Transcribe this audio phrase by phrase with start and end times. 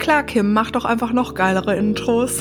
[0.00, 2.40] Klar, Kim, mach doch einfach noch geilere Intros.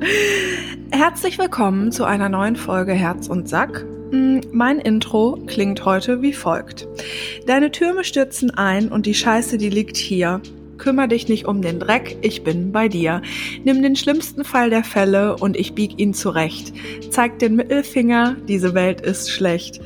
[0.90, 3.84] Herzlich willkommen zu einer neuen Folge Herz und Sack.
[4.10, 6.88] Hm, Mein Intro klingt heute wie folgt.
[7.46, 10.40] Deine Türme stürzen ein und die Scheiße, die liegt hier.
[10.78, 13.20] Kümmer dich nicht um den Dreck, ich bin bei dir.
[13.64, 16.72] Nimm den schlimmsten Fall der Fälle und ich bieg ihn zurecht.
[17.10, 19.80] Zeig den Mittelfinger, diese Welt ist schlecht.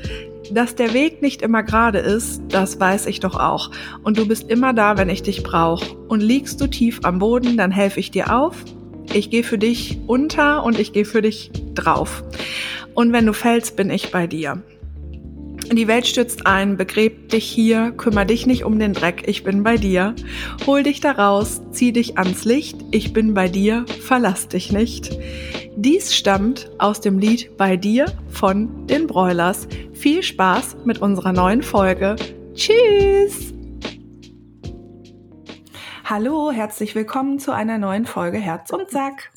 [0.52, 3.70] Dass der Weg nicht immer gerade ist, das weiß ich doch auch.
[4.02, 5.82] Und du bist immer da, wenn ich dich brauch.
[6.08, 8.56] Und liegst du tief am Boden, dann helfe ich dir auf.
[9.12, 12.22] Ich gehe für dich unter und ich gehe für dich drauf.
[12.94, 14.62] Und wenn du fällst, bin ich bei dir.
[15.72, 19.62] Die Welt stürzt ein, begräbt dich hier, kümmer dich nicht um den Dreck, ich bin
[19.62, 20.14] bei dir.
[20.66, 25.10] Hol dich da raus, zieh dich ans Licht, ich bin bei dir, verlass dich nicht.
[25.76, 29.68] Dies stammt aus dem Lied Bei dir von den Broilers.
[29.92, 32.16] Viel Spaß mit unserer neuen Folge.
[32.54, 33.55] Tschüss!
[36.08, 39.32] Hallo, herzlich willkommen zu einer neuen Folge Herz und Sack.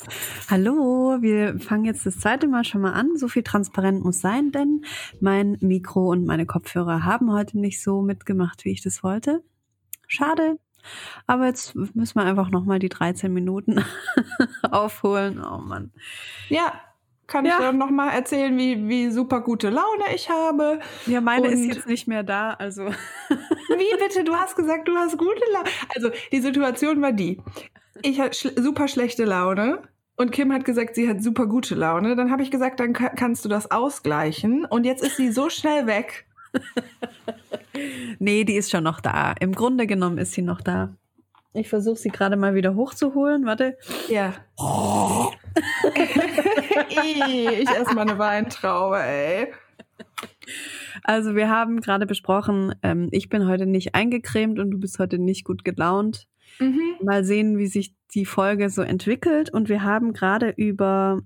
[0.52, 3.18] Hallo, wir fangen jetzt das zweite Mal schon mal an.
[3.18, 4.86] So viel transparent muss sein, denn
[5.20, 9.42] mein Mikro und meine Kopfhörer haben heute nicht so mitgemacht, wie ich das wollte.
[10.06, 10.60] Schade.
[11.26, 13.84] Aber jetzt müssen wir einfach noch mal die 13 Minuten
[14.70, 15.44] aufholen.
[15.44, 15.92] Oh Mann.
[16.50, 16.74] Ja,
[17.30, 17.54] kann Ja.
[17.54, 20.80] ich dann noch mal erzählen, wie, wie super gute Laune ich habe.
[21.06, 22.86] Ja, meine ist Und- jetzt nicht mehr da, also.
[23.70, 24.24] Wie bitte?
[24.26, 25.70] Du hast gesagt, du hast gute Laune.
[25.96, 27.40] Also die Situation war die.
[28.02, 29.80] Ich hatte schl super schlechte Laune
[30.18, 32.16] und Kim hat gesagt, sie hat super gute Laune.
[32.16, 34.66] Dann habe ich gesagt, dann ka- kannst du das ausgleichen.
[34.66, 36.26] Und jetzt ist sie so schnell weg.
[38.20, 39.34] Nee, die ist schon noch da.
[39.40, 40.94] Im Grunde genommen ist sie noch da.
[41.54, 43.46] Ich versuche sie gerade mal wieder hochzuholen.
[43.46, 43.78] Warte.
[44.10, 44.34] Ja.
[46.90, 49.54] ich esse mal eine Weintraube, ey.
[51.04, 55.18] Also wir haben gerade besprochen, ähm, ich bin heute nicht eingecremt und du bist heute
[55.18, 56.28] nicht gut gelaunt.
[56.60, 56.96] Mhm.
[57.02, 59.54] Mal sehen, wie sich die Folge so entwickelt.
[59.54, 61.22] Und wir haben gerade über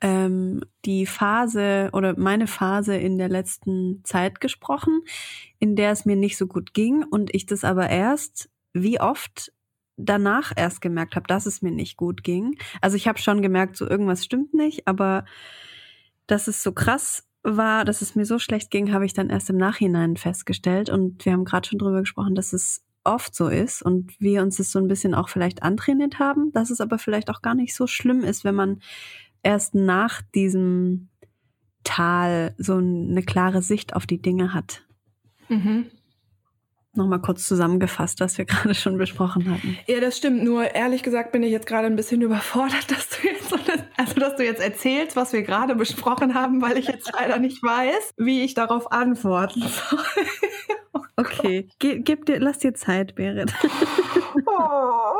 [0.00, 5.02] ähm, die Phase oder meine Phase in der letzten Zeit gesprochen,
[5.58, 9.52] in der es mir nicht so gut ging und ich das aber erst, wie oft
[9.96, 12.56] danach erst gemerkt habe, dass es mir nicht gut ging.
[12.80, 15.24] Also ich habe schon gemerkt, so irgendwas stimmt nicht, aber
[16.26, 19.50] dass es so krass war, dass es mir so schlecht ging, habe ich dann erst
[19.50, 20.90] im Nachhinein festgestellt.
[20.90, 24.56] Und wir haben gerade schon drüber gesprochen, dass es oft so ist und wir uns
[24.56, 27.74] das so ein bisschen auch vielleicht antrainiert haben, dass es aber vielleicht auch gar nicht
[27.74, 28.80] so schlimm ist, wenn man
[29.44, 31.08] erst nach diesem
[31.84, 34.82] Tal so eine klare Sicht auf die Dinge hat.
[35.48, 35.86] Mhm.
[36.96, 39.78] Nochmal kurz zusammengefasst, was wir gerade schon besprochen hatten.
[39.86, 40.42] Ja, das stimmt.
[40.42, 43.52] Nur ehrlich gesagt bin ich jetzt gerade ein bisschen überfordert, dass du jetzt,
[43.96, 47.62] also dass du jetzt erzählst, was wir gerade besprochen haben, weil ich jetzt leider nicht
[47.62, 49.98] weiß, wie ich darauf antworten soll.
[51.16, 53.52] Okay, Ge gib dir, lass dir Zeit, Berit.
[54.48, 55.18] Oh.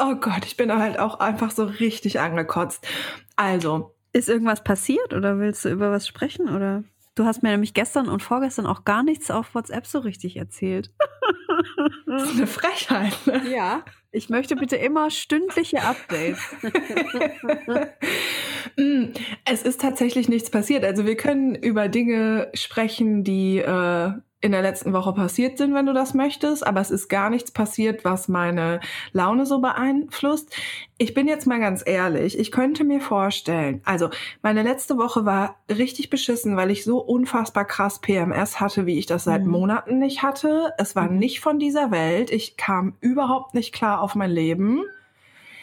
[0.00, 2.84] oh Gott, ich bin halt auch einfach so richtig angekotzt.
[3.36, 6.82] Also, Ist irgendwas passiert oder willst du über was sprechen oder?
[7.14, 10.92] Du hast mir nämlich gestern und vorgestern auch gar nichts auf WhatsApp so richtig erzählt.
[12.06, 13.16] das ist eine Frechheit.
[13.26, 13.50] Ne?
[13.50, 13.84] Ja.
[14.12, 16.40] Ich möchte bitte immer stündliche Updates.
[18.76, 19.12] Mm,
[19.44, 20.84] es ist tatsächlich nichts passiert.
[20.84, 24.12] Also wir können über Dinge sprechen, die äh,
[24.42, 26.66] in der letzten Woche passiert sind, wenn du das möchtest.
[26.66, 28.80] Aber es ist gar nichts passiert, was meine
[29.12, 30.56] Laune so beeinflusst.
[30.96, 32.38] Ich bin jetzt mal ganz ehrlich.
[32.38, 34.08] Ich könnte mir vorstellen, also
[34.42, 39.06] meine letzte Woche war richtig beschissen, weil ich so unfassbar krass PMS hatte, wie ich
[39.06, 39.50] das seit Mhm.
[39.50, 40.72] Monaten nicht hatte.
[40.78, 41.18] Es war Mhm.
[41.18, 42.30] nicht von dieser Welt.
[42.30, 44.82] Ich kam überhaupt nicht klar auf mein Leben.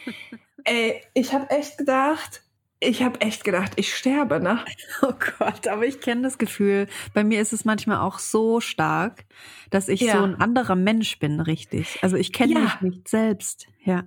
[0.64, 2.42] Ey, ich habe echt gedacht,
[2.80, 4.64] ich habe echt gedacht, ich sterbe, ne?
[5.02, 6.86] Oh Gott, aber ich kenne das Gefühl.
[7.14, 9.24] Bei mir ist es manchmal auch so stark,
[9.70, 10.18] dass ich Ja.
[10.18, 11.98] so ein anderer Mensch bin, richtig.
[12.02, 12.60] Also ich kenne Ja.
[12.60, 13.66] mich nicht selbst.
[13.84, 14.04] Ja.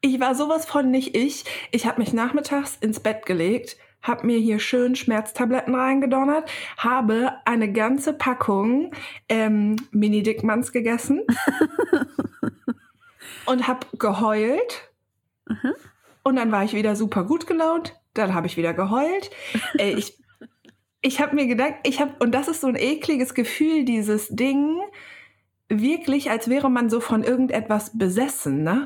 [0.00, 1.44] Ich war sowas von nicht ich.
[1.72, 7.72] Ich habe mich nachmittags ins Bett gelegt, habe mir hier schön Schmerztabletten reingedonnert, habe eine
[7.72, 8.92] ganze Packung
[9.28, 11.22] ähm, Mini-Dickmanns gegessen
[13.46, 14.90] und habe geheult.
[15.48, 15.74] Mhm.
[16.22, 17.94] Und dann war ich wieder super gut gelaunt.
[18.14, 19.30] Dann habe ich wieder geheult.
[19.76, 20.18] Ey, ich
[21.00, 24.80] ich habe mir gedacht, ich habe, und das ist so ein ekliges Gefühl, dieses Ding,
[25.68, 28.84] wirklich, als wäre man so von irgendetwas besessen, ne?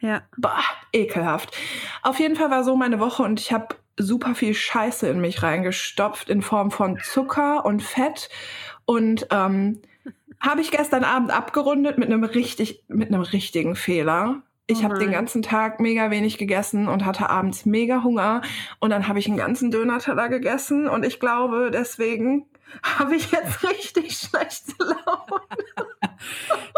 [0.00, 0.22] Ja, ja.
[0.36, 0.62] Bah,
[0.92, 1.56] ekelhaft.
[2.02, 5.42] Auf jeden Fall war so meine Woche und ich habe super viel Scheiße in mich
[5.42, 8.28] reingestopft in Form von Zucker und Fett
[8.84, 9.80] und ähm,
[10.40, 14.42] habe ich gestern Abend abgerundet mit einem richtig mit einem richtigen Fehler.
[14.66, 15.12] Ich Oh habe den nein.
[15.18, 18.40] ganzen Tag mega wenig gegessen und hatte abends mega Hunger
[18.80, 22.46] und dann habe ich einen ganzen Döner-Teller gegessen und ich glaube deswegen
[22.82, 25.42] habe ich jetzt richtig schlechte Laune.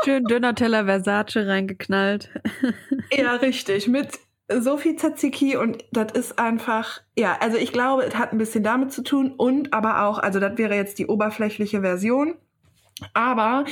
[0.05, 2.31] Schön dünner Teller Versace reingeknallt.
[3.13, 3.87] ja, richtig.
[3.87, 4.19] Mit
[4.49, 8.63] so viel Tzatziki und das ist einfach, ja, also ich glaube, es hat ein bisschen
[8.63, 12.35] damit zu tun und aber auch, also das wäre jetzt die oberflächliche Version.
[13.13, 13.65] Aber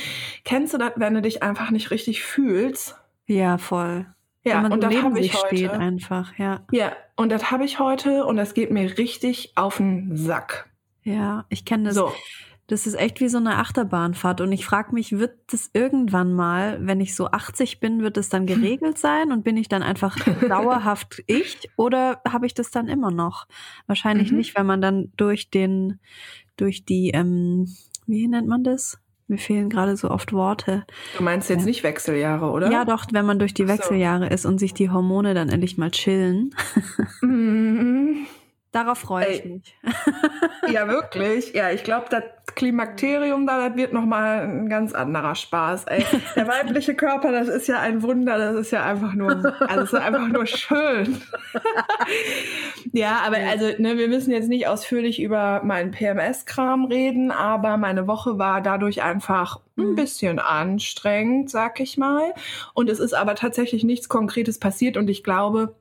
[0.43, 2.95] kennst du das, wenn du dich einfach nicht richtig fühlst?
[3.27, 4.05] Ja, voll.
[4.43, 5.71] Ja, Wenn man und das habe ich heute.
[5.73, 6.61] einfach, ja.
[6.71, 10.69] Ja, und das habe ich heute und das geht mir richtig auf den Sack.
[11.03, 11.95] Ja, ich kenne das.
[11.95, 12.11] So.
[12.67, 14.41] Das ist echt wie so eine Achterbahnfahrt.
[14.41, 18.29] Und ich frage mich, wird das irgendwann mal, wenn ich so 80 bin, wird es
[18.29, 20.15] dann geregelt sein und bin ich dann einfach
[20.49, 23.47] dauerhaft ich oder habe ich das dann immer noch?
[23.87, 24.37] Wahrscheinlich Mhm.
[24.37, 25.99] nicht, wenn man dann durch den,
[26.57, 27.67] durch die, ähm,
[28.07, 28.99] wie nennt man das?
[29.27, 30.85] Mir fehlen gerade so oft Worte.
[31.17, 31.65] Du meinst jetzt Ja.
[31.65, 32.71] nicht Wechseljahre, oder?
[32.71, 33.69] Ja, doch, wenn man durch die so.
[33.69, 36.53] Wechseljahre ist und sich die Hormone dann endlich mal chillen.
[37.21, 38.27] Mhm.
[38.75, 39.73] Darauf freue ich mich.
[40.69, 41.53] Ja, wirklich.
[41.53, 42.23] Ja, ich glaube, das
[42.55, 45.85] Klimakterium da, das wird nochmal ein ganz anderer Spaß.
[45.85, 46.05] Ey.
[46.35, 49.31] Der weibliche Körper, das ist ja ein Wunder, das ist ja einfach nur,
[49.61, 51.21] also es ist einfach nur schön.
[52.91, 58.07] ja, aber also, ne, wir müssen jetzt nicht ausführlich über meinen PMS-Kram reden, aber meine
[58.07, 59.95] Woche war dadurch einfach ein Mhm.
[59.95, 62.33] bisschen anstrengend, sag ich mal.
[62.73, 65.75] Und es ist aber tatsächlich nichts Konkretes passiert und ich glaube,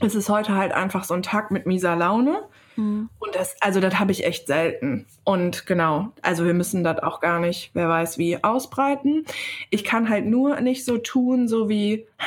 [0.00, 2.42] es ist heute halt einfach so ein Tag mit mieser Laune.
[2.76, 3.10] Mhm.
[3.18, 5.06] Und das, also das habe ich echt selten.
[5.24, 9.26] Und genau, also wir müssen das auch gar nicht, wer weiß wie, ausbreiten.
[9.70, 12.26] Ich kann halt nur nicht so tun, so wie, hi,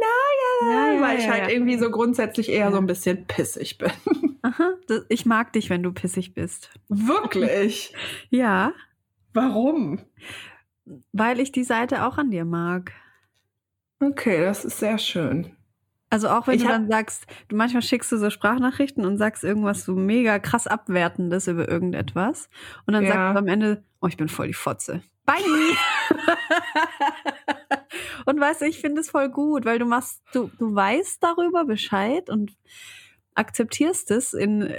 [0.00, 1.48] na, ja, Ja, weil ich halt ja.
[1.50, 3.92] irgendwie so grundsätzlich eher so ein bisschen pissig bin.
[4.42, 6.70] Aha, das, ich mag dich, wenn du pissig bist.
[6.88, 7.92] Wirklich?
[8.30, 8.72] Ja,
[9.32, 10.00] Warum?
[11.12, 12.92] weil ich die Seite auch an dir mag.
[14.00, 15.55] Okay, das ist sehr schön.
[16.08, 19.42] Also auch wenn Ich du dann sagst, du manchmal schickst du so Sprachnachrichten und sagst
[19.42, 22.48] irgendwas so mega krass abwertendes über irgendetwas
[22.86, 23.14] und dann Ja.
[23.14, 25.02] sagst du am Ende, oh, ich bin voll die Fotze.
[25.24, 25.36] Bye.
[28.26, 31.64] und weißt du, ich finde es voll gut, weil du machst, du, du weißt darüber
[31.64, 32.52] Bescheid und
[33.34, 34.74] akzeptierst es in,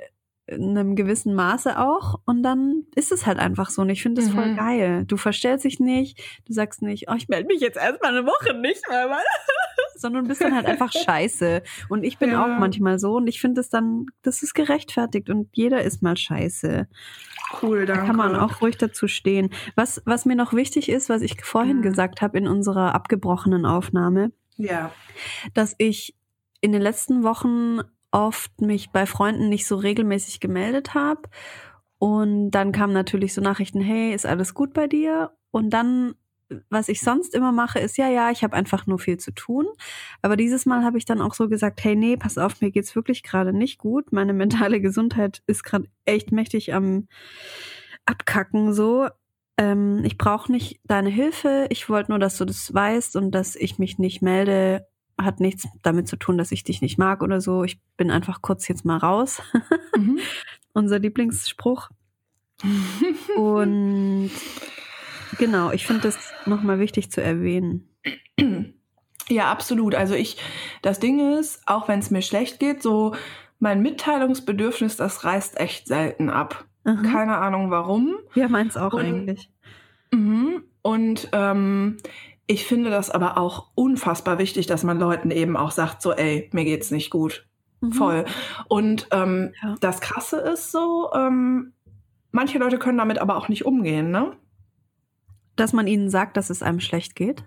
[0.48, 4.22] in einem gewissen Maße auch und dann ist es halt einfach so und ich finde
[4.22, 4.56] es voll Mhm.
[4.56, 5.06] geil.
[5.06, 8.54] Du verstellst dich nicht, du sagst nicht, oh, ich melde mich jetzt erstmal eine Woche
[8.54, 9.24] nicht mehr, weil
[10.00, 11.62] sondern bist dann halt einfach scheiße.
[11.90, 12.44] Und ich bin Ja.
[12.44, 16.18] auch manchmal so und ich finde es dann, das ist gerechtfertigt und jeder ist mal
[16.18, 16.88] scheiße.
[17.62, 18.08] Cool, Da danke.
[18.08, 19.50] kann man auch ruhig dazu stehen.
[19.76, 21.82] Was, was mir noch wichtig ist, was ich vorhin Mhm.
[21.84, 24.92] gesagt habe in unserer abgebrochenen Aufnahme, Ja.
[25.54, 26.16] dass ich
[26.62, 27.80] in den letzten Wochen
[28.12, 31.22] oft mich bei Freunden nicht so regelmäßig gemeldet habe.
[32.00, 35.32] Und dann kamen natürlich so Nachrichten, hey, ist alles gut bei dir?
[35.52, 36.16] Und dann,
[36.70, 39.66] was ich sonst immer mache, ist, ja, ja, ich habe einfach nur viel zu tun.
[40.22, 42.96] Aber dieses Mal habe ich dann auch so gesagt, hey, nee, pass auf, mir geht's
[42.96, 44.12] wirklich gerade nicht gut.
[44.12, 47.08] Meine mentale Gesundheit ist gerade echt mächtig am
[48.06, 49.08] Abkacken so.
[49.58, 51.68] Ähm, ich brauche nicht deine Hilfe.
[51.70, 54.88] Ich wollte nur, dass du das weißt und dass ich mich nicht melde,
[55.20, 57.64] hat nichts damit zu tun, dass ich dich nicht mag oder so.
[57.64, 59.42] Ich bin einfach kurz jetzt mal raus.
[59.96, 60.20] Mhm.
[60.74, 61.90] Unser Lieblingsspruch.
[63.36, 64.32] Und
[65.38, 67.90] genau, ich finde das nochmal wichtig zu erwähnen.
[69.30, 69.96] Ja, absolut.
[69.96, 70.38] Also ich,
[70.82, 73.16] das Ding ist, auch wenn es mir schlecht geht, so
[73.60, 76.66] mein Mitteilungsbedürfnis, das reißt echt selten ab.
[76.86, 77.02] Aha.
[77.02, 78.16] Keine Ahnung warum.
[78.36, 79.52] Ja, meins auch Und- eigentlich.
[80.14, 80.64] Mhm.
[80.82, 81.98] Und ähm,
[82.46, 86.50] ich finde das aber auch unfassbar wichtig, dass man Leuten eben auch sagt, so, ey,
[86.54, 87.46] mir geht's nicht gut.
[87.82, 87.92] Mhm.
[87.92, 88.26] Voll.
[88.70, 89.76] Und ähm, Ja.
[89.82, 91.74] das Krasse ist so, ähm,
[92.32, 94.32] manche Leute können damit aber auch nicht umgehen, ne?
[95.58, 97.44] Dass man ihnen sagt, dass es einem schlecht geht.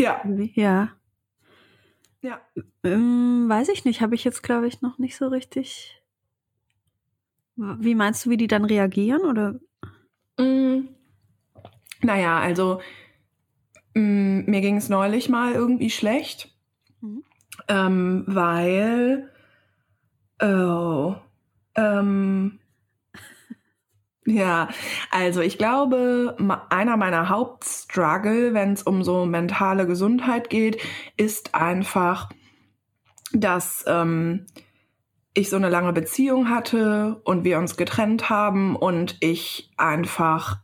[0.00, 0.22] Ja.
[0.54, 0.88] Ja.
[2.22, 2.40] Ja.
[2.84, 6.00] Ähm, weiß ich nicht, habe ich jetzt, glaube ich, noch nicht so richtig.
[7.56, 9.22] Wie meinst du, wie die dann reagieren?
[9.22, 9.60] Oder?
[10.38, 10.88] Mm,
[12.00, 12.80] naja, also
[13.94, 16.56] mm, mir ging es neulich mal irgendwie schlecht,
[17.00, 17.24] Mhm.
[17.68, 19.30] ähm, weil
[20.40, 21.16] oh,
[21.74, 22.58] ähm,
[24.24, 24.68] ja,
[25.10, 26.36] also ich glaube,
[26.70, 30.80] einer meiner Hauptstruggle, wenn es um so mentale Gesundheit geht,
[31.16, 32.30] ist einfach,
[33.32, 34.46] dass ähm,
[35.34, 40.58] ich so eine lange Beziehung hatte und wir uns getrennt haben und ich einfach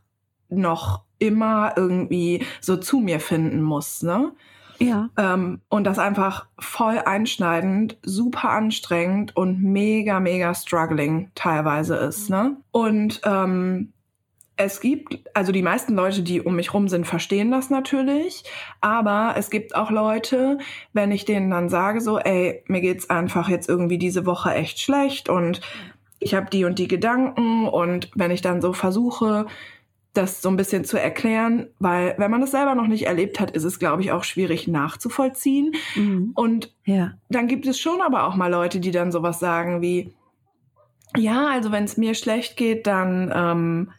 [0.47, 4.31] noch immer irgendwie so zu mir finden muss, ne?
[4.79, 5.09] Ja.
[5.17, 12.57] Ähm, und das einfach voll einschneidend, super anstrengend und mega, mega struggling teilweise ist, ne?
[12.71, 13.91] Und ähm,
[14.61, 18.43] es gibt, also die meisten Leute, die um mich rum sind, verstehen das natürlich.
[18.81, 20.57] Aber es gibt auch Leute,
[20.91, 24.81] wenn ich denen dann sage, so, ey, mir geht's einfach jetzt irgendwie diese Woche echt
[24.81, 25.61] schlecht und
[26.19, 29.45] ich habe die und die Gedanken und wenn ich dann so versuche,
[30.13, 33.51] das so ein bisschen zu erklären, weil wenn man es selber noch nicht erlebt hat,
[33.51, 35.73] ist es, glaube ich, auch schwierig nachzuvollziehen.
[35.95, 36.31] Mhm.
[36.35, 37.13] Und ja.
[37.29, 40.13] dann gibt es schon aber auch mal Leute, die dann sowas sagen wie,
[41.15, 43.91] ja, also wenn es mir schlecht geht, dann ähm,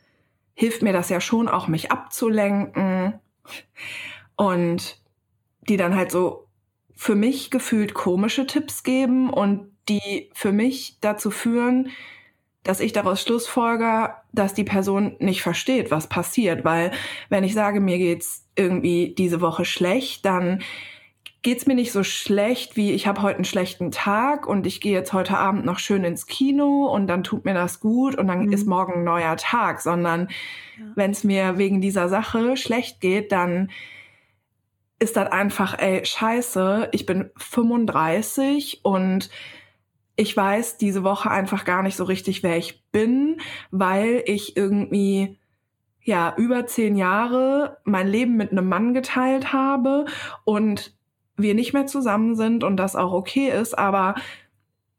[0.54, 3.14] hilft mir das ja schon auch, mich abzulenken.
[4.36, 4.98] Und
[5.68, 6.46] die dann halt so
[6.94, 11.90] für mich gefühlt komische Tipps geben und die für mich dazu führen,
[12.62, 16.64] dass ich daraus schlussfolger, dass die Person nicht versteht, was passiert.
[16.64, 16.92] Weil
[17.28, 20.62] wenn ich sage, mir geht's irgendwie diese Woche schlecht, dann
[21.42, 24.92] geht's mir nicht so schlecht, wie ich habe heute einen schlechten Tag und ich gehe
[24.92, 28.46] jetzt heute Abend noch schön ins Kino und dann tut mir das gut und dann
[28.46, 28.52] mhm.
[28.52, 30.28] ist morgen ein neuer Tag, sondern
[30.78, 30.84] ja.
[30.96, 33.70] wenn es mir wegen dieser Sache schlecht geht, dann
[34.98, 39.30] ist das einfach, ey, scheiße, ich bin 35 und
[40.16, 43.40] ich weiß diese Woche einfach gar nicht so richtig, wer ich bin,
[43.70, 45.38] weil ich irgendwie
[46.02, 50.06] ja über zehn Jahre mein Leben mit einem Mann geteilt habe
[50.44, 50.94] und
[51.36, 54.14] wir nicht mehr zusammen sind und das auch okay ist, aber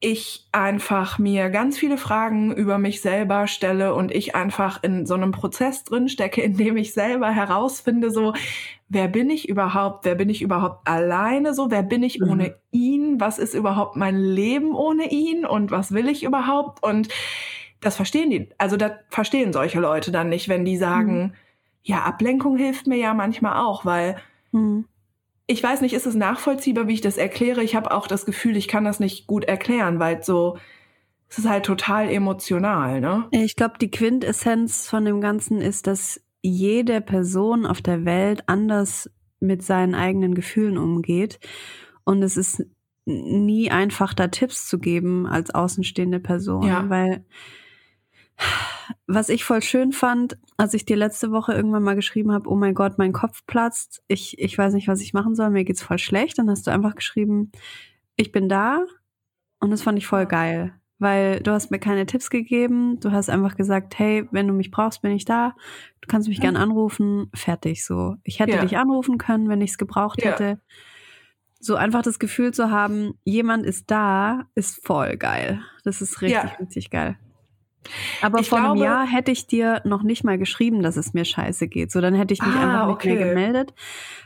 [0.04, 5.14] ich einfach mir ganz viele Fragen über mich selber stelle und ich einfach in so
[5.14, 8.34] einem Prozess drin stecke, in dem ich selber herausfinde, so,
[8.90, 10.04] wer bin ich überhaupt?
[10.04, 11.70] Wer bin ich überhaupt alleine so?
[11.70, 12.30] Wer bin ich mhm.
[12.30, 13.20] ohne ihn?
[13.20, 15.46] Was ist überhaupt mein Leben ohne ihn?
[15.46, 16.84] Und was will ich überhaupt?
[16.84, 17.10] Und
[17.80, 21.34] das verstehen die, also das verstehen solche Leute dann nicht, wenn die sagen, mhm.
[21.84, 24.18] ja, Ablenkung hilft mir ja manchmal auch, weil
[24.52, 24.86] mhm
[25.52, 27.64] ich weiß nicht, ist es nachvollziehbar, wie ich das erkläre?
[27.64, 30.58] Ich habe auch das Gefühl, ich kann das nicht gut erklären, weil so,
[31.30, 33.28] es ist halt total emotional, ne?
[33.32, 39.10] Ich glaube, die Quintessenz von dem Ganzen ist, dass jede Person auf der Welt anders
[39.40, 41.40] mit seinen eigenen Gefühlen umgeht.
[42.04, 42.66] Und es ist
[43.06, 46.90] nie einfach, da Tipps zu geben als außenstehende Person, ja.
[46.90, 47.26] weil
[49.08, 52.56] was ich voll schön fand, als ich dir letzte Woche irgendwann mal geschrieben habe, oh
[52.56, 55.82] mein Gott, mein Kopf platzt, ich, ich weiß nicht, was ich machen soll, mir geht's
[55.82, 57.52] voll schlecht, dann hast du einfach geschrieben,
[58.16, 58.86] ich bin da
[59.60, 63.30] und das fand ich voll geil, weil du hast mir keine Tipps gegeben, du hast
[63.30, 65.56] einfach gesagt, hey, wenn du mich brauchst, bin ich da,
[66.02, 68.16] du kannst mich gern anrufen, fertig so.
[68.24, 68.62] Ich hätte ja.
[68.62, 70.32] dich anrufen können, wenn ich es gebraucht ja.
[70.32, 70.62] hätte.
[71.60, 75.62] So einfach das Gefühl zu haben, jemand ist da, ist voll geil.
[75.84, 76.56] Das ist richtig, ja.
[76.60, 77.18] richtig geil.
[78.22, 81.14] Aber ich vor glaube, einem Jahr hätte ich dir noch nicht mal geschrieben, dass es
[81.14, 81.92] mir scheiße geht.
[81.92, 83.10] So, dann hätte ich mich ah, einfach okay.
[83.10, 83.74] nicht mehr gemeldet.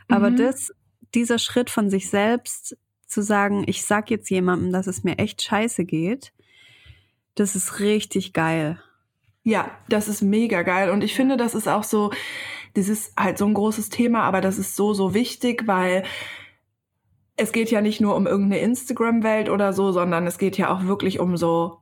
[0.08, 0.38] Aber mhm.
[0.38, 0.74] das,
[1.14, 5.42] dieser Schritt von sich selbst zu sagen, ich sag jetzt jemandem, dass es mir echt
[5.42, 6.34] scheiße geht,
[7.36, 8.82] das ist richtig geil.
[9.44, 10.90] Ja, das ist mega geil.
[10.90, 12.12] Und ich finde, das ist auch so,
[12.74, 16.04] das ist halt so ein großes Thema, aber das ist so, so wichtig, weil
[17.38, 20.86] es geht ja nicht nur um irgendeine Instagram-Welt oder so, sondern es geht ja auch
[20.86, 21.80] wirklich um so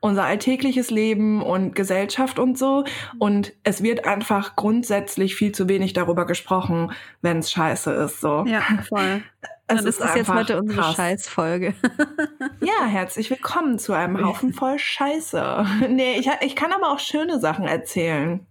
[0.00, 2.84] unser alltägliches Leben und Gesellschaft und so.
[3.18, 8.20] Und es wird einfach grundsätzlich viel zu wenig darüber gesprochen, wenn es scheiße ist.
[8.20, 8.44] So.
[8.46, 9.22] Ja, voll.
[9.68, 10.96] Es ist, ist jetzt heute unsere krass.
[10.96, 11.74] Scheißfolge.
[12.60, 15.66] ja, herzlich willkommen zu einem Haufen voll Scheiße.
[15.88, 18.46] Nee, ich, ich kann aber auch schöne Sachen erzählen.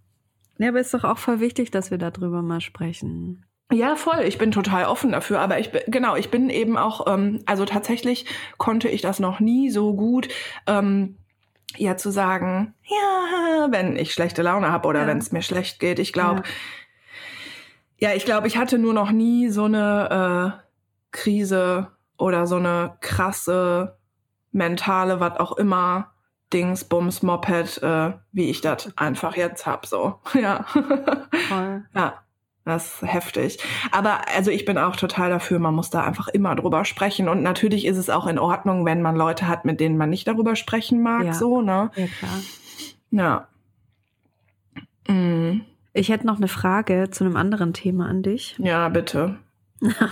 [0.57, 3.45] Ja, aber ist doch auch voll wichtig, dass wir darüber mal sprechen.
[3.71, 4.21] Ja, voll.
[4.25, 5.39] Ich bin total offen dafür.
[5.39, 8.25] Aber ich bin, genau, ich bin eben auch, ähm, also tatsächlich
[8.57, 10.27] konnte ich das noch nie so gut.
[10.65, 11.17] Ähm,
[11.77, 15.07] ja zu sagen, ja, wenn ich schlechte Laune habe oder ja.
[15.07, 15.99] wenn es mir schlecht geht.
[15.99, 16.43] Ich glaube,
[17.97, 18.09] ja.
[18.09, 18.15] ja.
[18.15, 20.67] ich glaube, ich hatte nur noch nie so eine äh,
[21.11, 23.97] Krise oder so eine krasse
[24.51, 26.11] mentale, was auch immer,
[26.51, 29.85] Dings, Bums, Moped, äh, wie ich das einfach jetzt hab.
[29.85, 30.63] So, ja.
[30.63, 31.85] Voll.
[31.93, 32.23] ja.
[32.65, 33.57] Das ist heftig.
[33.91, 37.27] Aber also ich bin auch total dafür, man muss da einfach immer drüber sprechen.
[37.29, 40.27] Und natürlich ist es auch in Ordnung, wenn man Leute hat, mit denen man nicht
[40.27, 41.33] darüber sprechen mag, ja.
[41.33, 41.91] so, ne?
[41.95, 42.39] Ja, klar.
[43.11, 43.47] Ja.
[45.07, 45.61] Mhm.
[45.93, 48.55] Ich hätte noch eine Frage zu einem anderen Thema an dich.
[48.63, 49.39] Ja, bitte.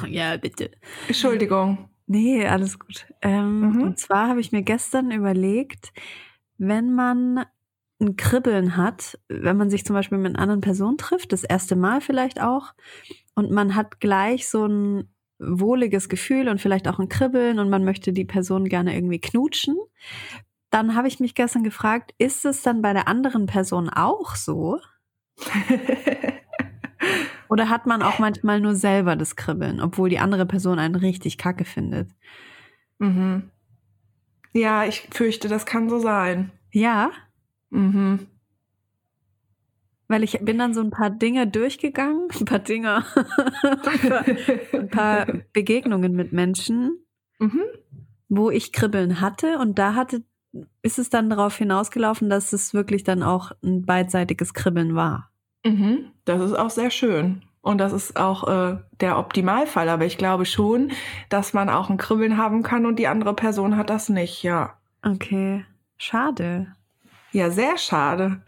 [0.08, 0.72] ja, bitte.
[1.08, 1.90] Entschuldigung.
[2.08, 3.06] Nee, alles gut.
[3.22, 3.82] Ähm, mhm.
[3.84, 5.92] Und zwar habe ich mir gestern überlegt,
[6.58, 7.46] wenn man
[8.00, 11.76] ein Kribbeln hat, wenn man sich zum Beispiel mit einer anderen Person trifft, das erste
[11.76, 12.74] Mal vielleicht auch,
[13.36, 17.84] und man hat gleich so ein wohliges Gefühl und vielleicht auch ein Kribbeln und man
[17.84, 19.78] möchte die Person gerne irgendwie knutschen,
[20.70, 24.80] dann habe ich mich gestern gefragt, ist es dann bei der anderen Person auch so?
[27.50, 31.38] Oder hat man auch manchmal nur selber das Kribbeln, obwohl die andere Person einen richtig
[31.38, 32.10] kacke findet?
[33.00, 33.50] Mhm.
[34.54, 36.52] Ja, ich fürchte, das kann so sein.
[36.72, 37.12] Ja.
[37.70, 38.28] Mhm.
[40.08, 43.06] Weil ich bin dann so ein paar Dinge durchgegangen, ein paar Dinge,
[44.74, 47.00] ein paar Begegnungen mit Menschen,
[47.40, 47.64] mhm.
[48.30, 50.24] wo ich Kribbeln hatte und da hatte
[50.82, 55.30] ist es dann darauf hinausgelaufen, dass es wirklich dann auch ein beidseitiges Kribbeln war.
[55.64, 57.44] Mhm, das ist auch sehr schön.
[57.62, 59.90] Und das ist auch äh, der Optimalfall.
[59.90, 60.92] Aber ich glaube schon,
[61.30, 64.78] dass man auch ein Kribbeln haben kann und die andere Person hat das nicht, ja.
[65.04, 65.66] Okay,
[65.98, 66.74] schade.
[67.38, 68.42] Ja, sehr schade.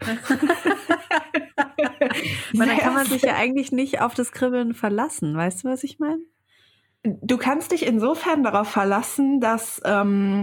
[2.54, 5.36] Weil dann kann man sich ja eigentlich nicht auf das Kribbeln verlassen.
[5.36, 6.18] Weißt du, was ich meine?
[7.04, 10.42] Du kannst dich insofern darauf verlassen, dass ähm,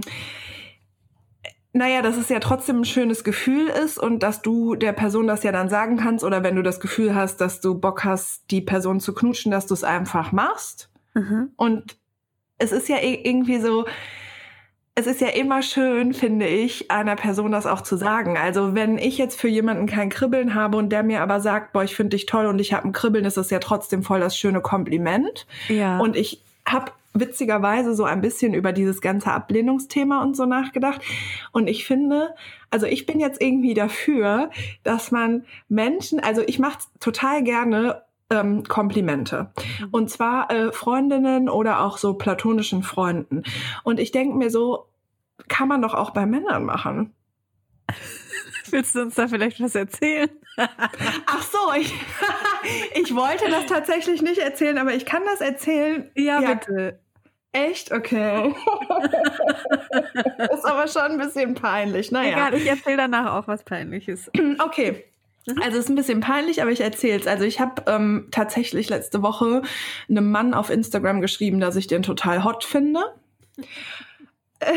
[1.73, 5.43] naja, dass es ja trotzdem ein schönes Gefühl ist und dass du der Person das
[5.43, 8.61] ja dann sagen kannst oder wenn du das Gefühl hast, dass du Bock hast, die
[8.61, 10.89] Person zu knutschen, dass du es einfach machst.
[11.15, 11.51] Mhm.
[11.57, 11.97] Und
[12.59, 13.85] es ist ja irgendwie so,
[14.97, 18.35] es ist ja immer schön, finde ich, einer Person das auch zu sagen.
[18.35, 21.83] Also wenn ich jetzt für jemanden kein Kribbeln habe und der mir aber sagt, boah,
[21.83, 24.35] ich finde dich toll und ich habe ein Kribbeln, ist das ja trotzdem voll das
[24.35, 25.45] schöne Kompliment.
[25.69, 25.99] Ja.
[25.99, 31.01] Und ich habe witzigerweise so ein bisschen über dieses ganze Ablehnungsthema und so nachgedacht.
[31.51, 32.33] Und ich finde,
[32.71, 34.49] also ich bin jetzt irgendwie dafür,
[34.83, 39.51] dass man Menschen, also ich mache total gerne ähm, Komplimente.
[39.79, 39.89] Mhm.
[39.91, 43.43] Und zwar äh, Freundinnen oder auch so platonischen Freunden.
[43.83, 44.87] Und ich denke mir so,
[45.47, 47.13] kann man doch auch bei Männern machen.
[48.69, 50.29] Willst du uns da vielleicht was erzählen?
[50.57, 51.93] Ach so, ich,
[53.01, 56.11] ich wollte das tatsächlich nicht erzählen, aber ich kann das erzählen.
[56.15, 56.53] Ja, ja.
[56.53, 56.99] bitte.
[57.53, 57.91] Echt?
[57.91, 58.53] Okay.
[60.53, 62.11] ist aber schon ein bisschen peinlich.
[62.11, 62.33] Naja.
[62.33, 64.29] Egal, ich erzähle danach auch was Peinliches.
[64.59, 65.05] Okay.
[65.47, 65.61] Mhm.
[65.61, 67.27] Also ist ein bisschen peinlich, aber ich erzähle es.
[67.27, 69.61] Also ich habe ähm, tatsächlich letzte Woche
[70.09, 72.99] einem Mann auf Instagram geschrieben, dass ich den total hot finde.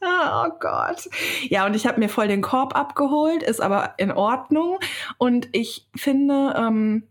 [0.00, 1.08] oh Gott.
[1.48, 4.78] Ja, und ich habe mir voll den Korb abgeholt, ist aber in Ordnung.
[5.18, 7.08] Und ich finde, ähm,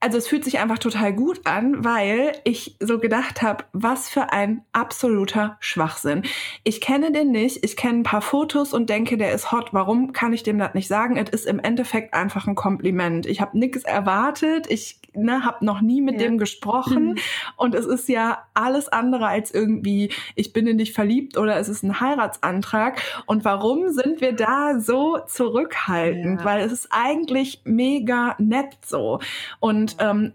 [0.00, 4.32] also es fühlt sich einfach total gut an, weil ich so gedacht habe, was für
[4.32, 6.22] ein absoluter Schwachsinn.
[6.62, 9.72] Ich kenne den nicht, ich kenne ein paar Fotos und denke, der ist hot.
[9.72, 11.16] Warum kann ich dem das nicht sagen?
[11.16, 13.26] Es ist im Endeffekt einfach ein Kompliment.
[13.26, 16.26] Ich habe nichts erwartet, ich ne, habe noch nie mit ja.
[16.26, 17.18] dem gesprochen mhm.
[17.56, 21.68] und es ist ja alles andere als irgendwie, ich bin in dich verliebt oder es
[21.68, 23.00] ist ein Heiratsantrag.
[23.26, 26.40] Und warum sind wir da so zurückhaltend?
[26.40, 26.44] Ja.
[26.44, 29.20] Weil es ist eigentlich mega nett so.
[29.60, 30.34] Und ähm,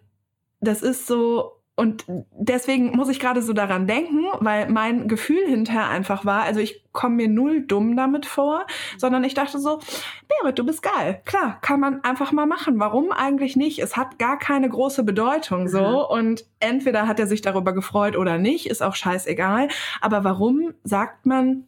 [0.59, 5.89] das ist so, und deswegen muss ich gerade so daran denken, weil mein Gefühl hinterher
[5.89, 8.67] einfach war, also ich komme mir null dumm damit vor,
[8.99, 9.79] sondern ich dachte so,
[10.27, 11.23] Berit, du bist geil.
[11.25, 12.79] Klar, kann man einfach mal machen.
[12.79, 13.79] Warum eigentlich nicht?
[13.79, 15.81] Es hat gar keine große Bedeutung so.
[15.81, 16.19] Mhm.
[16.19, 19.67] Und entweder hat er sich darüber gefreut oder nicht, ist auch scheißegal.
[19.99, 21.63] Aber warum sagt man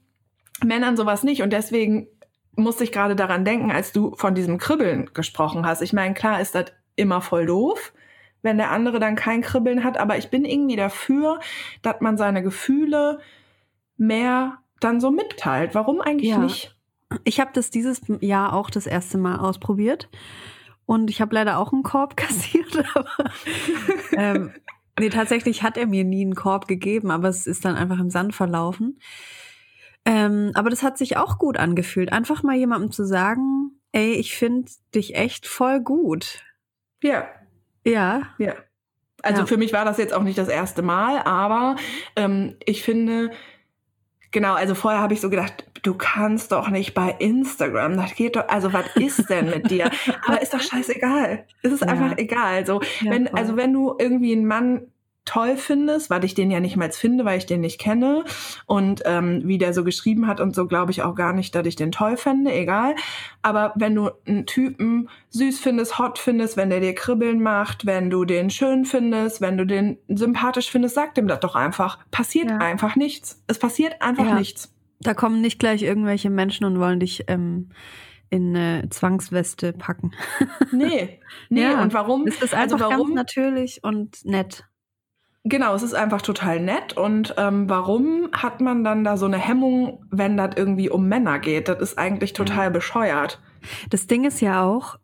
[0.64, 1.42] Männern sowas nicht?
[1.42, 2.08] Und deswegen
[2.56, 5.82] musste ich gerade daran denken, als du von diesem Kribbeln gesprochen hast.
[5.82, 6.66] Ich meine, klar ist das
[6.96, 7.92] immer voll doof,
[8.46, 11.40] wenn der andere dann kein Kribbeln hat, aber ich bin irgendwie dafür,
[11.82, 13.20] dass man seine Gefühle
[13.98, 15.76] mehr dann so mitteilt.
[15.76, 16.38] Warum eigentlich ja.
[16.38, 16.76] nicht?
[17.24, 20.10] Ich habe das dieses Jahr auch das erste Mal ausprobiert
[20.86, 23.32] und ich habe leider auch einen Korb kassiert, aber
[24.14, 24.54] ähm,
[25.00, 28.10] nee, tatsächlich hat er mir nie einen Korb gegeben, aber es ist dann einfach im
[28.10, 29.00] Sand verlaufen.
[30.06, 34.36] Ähm, aber das hat sich auch gut angefühlt, einfach mal jemandem zu sagen, ey, ich
[34.36, 36.44] finde dich echt voll gut.
[37.02, 37.28] Ja.
[37.86, 38.24] Ja.
[38.38, 38.56] Ja.
[39.22, 39.46] Also ja.
[39.46, 41.78] für mich war das jetzt auch nicht das erste Mal, aber
[42.16, 43.32] ähm, ich finde,
[44.32, 48.36] genau, also vorher habe ich so gedacht, du kannst doch nicht bei Instagram, das geht
[48.36, 49.90] doch, also was ist denn mit dir?
[50.26, 51.46] aber ist doch scheißegal.
[51.64, 51.88] Es ist ja.
[51.88, 52.66] einfach egal.
[52.66, 54.92] So, ja, wenn, also wenn du irgendwie einen Mann
[55.26, 58.24] toll findest, weil ich den ja nicht mal finde, weil ich den nicht kenne
[58.68, 61.66] und ähm, wie der so geschrieben hat und so glaube ich auch gar nicht, dass
[61.66, 62.96] ich den toll fände, egal.
[63.42, 68.10] Aber wenn du einen Typen süß findest, hot findest, wenn der dir Kribbeln macht, wenn
[68.10, 71.98] du den schön findest, wenn du den sympathisch findest, sag dem das doch einfach.
[72.12, 72.58] Passiert ja.
[72.60, 73.44] einfach nichts.
[73.48, 74.36] Es passiert einfach ja.
[74.36, 74.72] nichts.
[75.00, 77.70] Da kommen nicht gleich irgendwelche Menschen und wollen dich ähm,
[78.30, 80.12] in eine Zwangsweste packen.
[80.72, 81.62] nee, nee.
[81.62, 81.82] Ja.
[81.82, 82.28] Und warum?
[82.28, 83.08] Es ist also einfach also warum?
[83.08, 84.66] ganz natürlich und nett.
[85.48, 86.98] Genau, es ist einfach total nett.
[86.98, 91.38] Und ähm, warum hat man dann da so eine Hemmung, wenn das irgendwie um Männer
[91.38, 91.68] geht?
[91.68, 93.40] Das ist eigentlich total bescheuert.
[93.92, 94.98] Das Ding ist ja auch,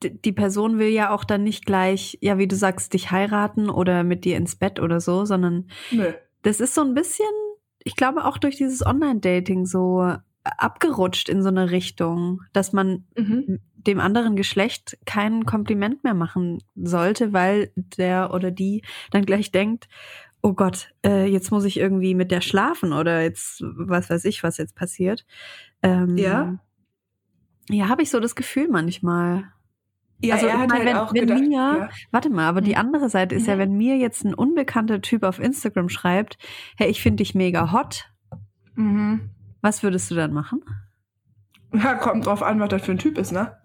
[0.00, 4.02] die Person will ja auch dann nicht gleich, ja, wie du sagst, dich heiraten oder
[4.02, 6.12] mit dir ins Bett oder so, sondern Nö.
[6.42, 7.30] das ist so ein bisschen,
[7.84, 13.60] ich glaube auch durch dieses Online-Dating so abgerutscht in so eine Richtung, dass man mhm
[13.86, 19.88] dem anderen Geschlecht kein Kompliment mehr machen sollte, weil der oder die dann gleich denkt,
[20.42, 24.42] oh Gott, äh, jetzt muss ich irgendwie mit der schlafen oder jetzt was weiß ich,
[24.42, 25.24] was jetzt passiert.
[25.82, 26.58] Ähm, ja.
[27.70, 29.44] Ja, habe ich so das Gefühl manchmal.
[30.20, 31.88] Ja, also, er hat meine, halt wenn, auch wenn gedacht, mir, ja.
[32.10, 32.78] warte mal, aber die mhm.
[32.78, 33.54] andere Seite ist ja.
[33.54, 36.38] ja, wenn mir jetzt ein unbekannter Typ auf Instagram schreibt,
[36.76, 38.12] hey, ich finde dich mega hot,
[38.74, 39.30] Mhm.
[39.60, 40.62] Was würdest du dann machen?
[41.72, 43.56] Ja, kommt drauf an, was das für ein Typ ist, ne?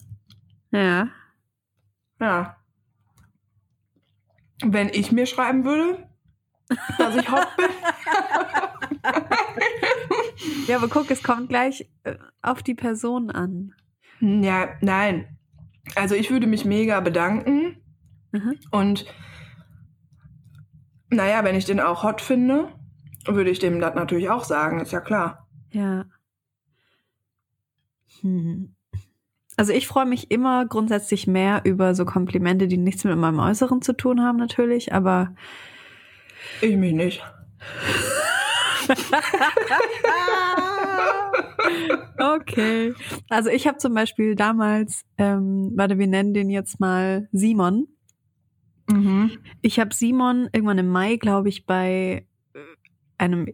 [0.71, 1.09] Ja.
[2.19, 2.57] Ja.
[4.63, 6.09] Wenn ich mir schreiben würde,
[6.97, 7.65] dass ich hot bin.
[10.67, 13.73] Ja, aber guck, es kommt gleich äh, auf die Person an.
[14.19, 15.37] ja, nein.
[15.95, 17.81] Also ich würde mich mega bedanken
[18.33, 18.59] Mhm.
[18.71, 19.05] und
[21.09, 22.67] naja, wenn ich den auch hot finde,
[23.25, 25.47] würde ich dem das natürlich auch sagen, ist ja klar.
[25.71, 26.05] Ja.
[28.21, 28.75] Hm.
[29.57, 33.81] Also ich freue mich immer grundsätzlich mehr über so Komplimente, die nichts mit meinem Äußeren
[33.81, 35.33] zu tun haben, natürlich, aber
[36.61, 37.23] Ich mich nicht.
[42.19, 42.93] okay.
[43.29, 47.87] Also ich habe zum Beispiel damals, ähm, warte, wir nennen den jetzt mal Simon.
[48.89, 49.31] Mhm.
[49.61, 52.59] Ich habe Simon irgendwann im Mai, glaube ich, bei äh,
[53.17, 53.53] einem, äh,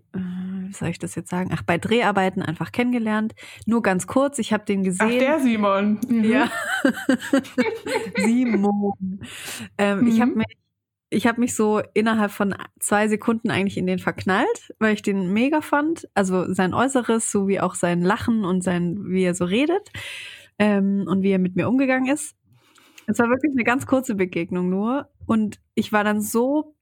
[0.74, 1.52] wie soll ich das jetzt sagen?
[1.54, 3.34] Ach, bei Dreharbeiten einfach kennengelernt.
[3.68, 5.20] Nur ganz kurz, ich habe den Ach, gesehen.
[5.20, 6.00] der Simon.
[6.10, 6.24] Mhm.
[6.24, 6.50] Ja.
[8.18, 9.20] Simon.
[9.78, 10.38] Ähm, Ich habe Mhm.
[10.40, 10.58] mich,
[11.12, 15.32] ich habe mich so innerhalb von zwei Sekunden eigentlich in den verknallt, weil ich den
[15.32, 16.10] mega fand.
[16.16, 19.92] Also sein Äußeres, so wie auch sein Lachen und sein, wie er so redet
[20.58, 22.36] ähm, und wie er mit mir umgegangen ist.
[23.06, 25.10] Es war wirklich eine ganz kurze Begegnung nur.
[25.28, 26.76] Und ich war dann so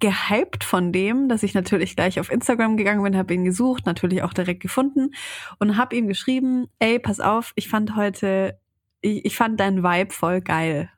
[0.00, 4.22] gehypt von dem, dass ich natürlich gleich auf Instagram gegangen bin, habe ihn gesucht, natürlich
[4.22, 5.10] auch direkt gefunden
[5.58, 8.58] und habe ihm geschrieben, ey, pass auf, ich fand heute,
[9.02, 10.90] ich, ich fand deinen Vibe voll geil.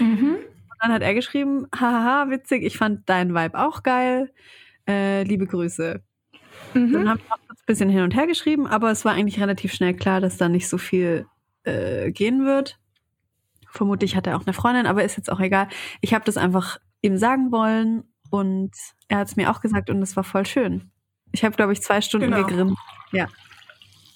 [0.00, 0.36] Mhm.
[0.36, 4.32] Und dann hat er geschrieben, haha, witzig, ich fand deinen Vibe auch geil.
[4.88, 6.02] Äh, liebe Grüße.
[6.74, 7.08] Dann Mhm.
[7.08, 9.94] haben wir kurz ein bisschen hin und her geschrieben, aber es war eigentlich relativ schnell
[9.94, 11.26] klar, dass da nicht so viel
[11.64, 12.78] äh, gehen wird.
[13.70, 15.68] Vermutlich hat er auch eine Freundin, aber ist jetzt auch egal.
[16.00, 18.72] Ich habe das einfach ihm sagen wollen und
[19.08, 20.90] er hat es mir auch gesagt und es war voll schön.
[21.32, 22.46] Ich habe, glaube ich, zwei Stunden Genau.
[22.46, 22.76] gegrinst.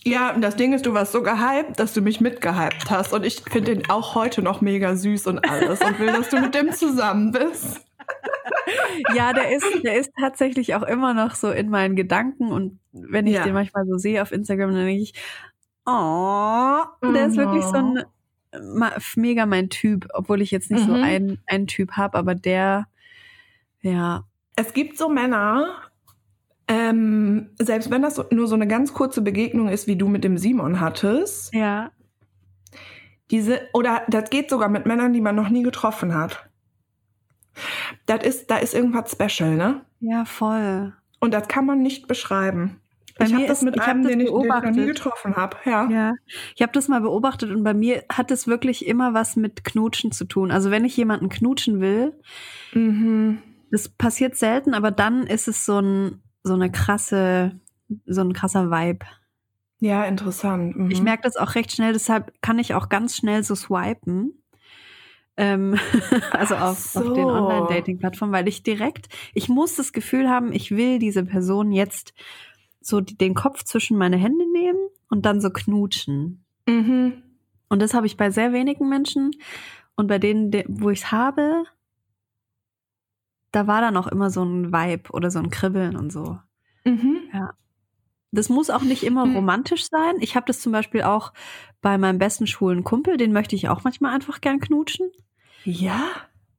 [0.03, 3.13] Ja, und das Ding ist, du warst so gehypt, dass du mich mitgehypt hast.
[3.13, 6.41] Und ich finde den auch heute noch mega süß und alles und will, dass du
[6.41, 7.81] mit dem zusammen bist.
[9.15, 13.27] Ja, der ist, der ist tatsächlich auch immer noch so in meinen Gedanken und wenn
[13.27, 13.45] ich Ja.
[13.45, 15.15] den manchmal so sehe auf Instagram, dann denke ich,
[15.87, 18.05] oh, der ist wirklich so ein ma-
[19.17, 21.03] mega mein Typ, obwohl ich jetzt nicht so Mhm.
[21.03, 22.87] einen, einen Typ habe, aber der,
[23.83, 24.25] ja,
[24.57, 25.75] Es gibt so Männer,
[26.69, 30.25] ähm, selbst wenn das so, nur so eine ganz kurze Begegnung ist, wie du mit
[30.25, 31.91] dem Simon hattest, ja,
[33.31, 36.49] diese, oder das geht sogar mit Männern, die man noch nie getroffen hat.
[38.07, 39.83] Das ist, da ist irgendwas special, ne?
[40.01, 40.93] ja, voll.
[41.21, 42.80] Und das kann man nicht beschreiben.
[43.21, 44.87] Bei ich mir habe das ist- mit hab einem, den, ich, den ich noch nie
[44.87, 45.57] getroffen habe.
[45.65, 45.89] Ja.
[45.89, 46.13] Ja,
[46.57, 50.11] ich habe das mal beobachtet und bei mir hat es wirklich immer was mit Knutschen
[50.13, 50.51] zu tun.
[50.51, 52.13] Also wenn ich jemanden knutschen will,
[52.73, 53.39] Mhm.
[53.71, 57.61] das passiert selten, aber dann ist es so ein so eine krasse,
[58.07, 59.05] so ein krasser Vibe.
[59.81, 60.75] Ja, interessant.
[60.77, 60.91] Mhm.
[60.91, 64.43] Ich merke das auch recht schnell, deshalb kann ich auch ganz schnell so swipen.
[65.37, 65.79] Ähm,
[66.33, 67.29] also auf, auf den so.
[67.31, 72.15] Online-Dating-Plattformen, weil ich direkt, ich muss das Gefühl haben, ich will diese Person jetzt
[72.81, 76.45] so die, den Kopf zwischen meine Hände nehmen und dann so knutschen.
[76.67, 77.23] Mhm.
[77.69, 79.31] Und das habe ich bei sehr wenigen Menschen.
[79.97, 81.65] Und bei denen, de- wo ich es habe,
[83.53, 86.39] da war dann auch immer so ein Vibe oder so ein Kribbeln und so.
[86.85, 87.29] Mhm.
[88.33, 89.35] Das muss auch nicht immer Hm.
[89.35, 90.15] romantisch sein.
[90.21, 91.33] Ich habe das zum Beispiel auch
[91.83, 95.11] bei meinem besten schwulen Kumpel, den möchte ich auch manchmal einfach gern knutschen.
[95.65, 96.01] Ja?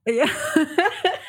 [0.06, 0.26] Ja.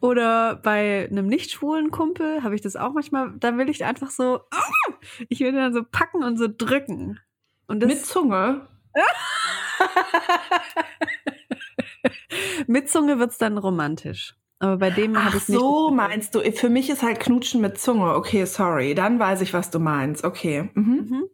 [0.00, 4.10] Oder bei einem nicht schwulen Kumpel habe ich das auch manchmal, da will ich einfach
[4.10, 4.92] so, ah!
[5.28, 7.18] ich will dann so packen und so drücken.
[7.66, 8.68] Und das Mit Zunge?
[12.66, 14.36] mit Zunge wird's dann romantisch.
[14.58, 15.58] Aber bei dem hat Ach es nicht.
[15.58, 16.40] so, meinst du.
[16.52, 18.14] Für mich ist halt Knutschen mit Zunge.
[18.14, 18.94] Okay, sorry.
[18.94, 20.24] Dann weiß ich, was du meinst.
[20.24, 20.70] Okay.
[20.74, 20.94] Mhm.
[20.94, 21.24] Mhm.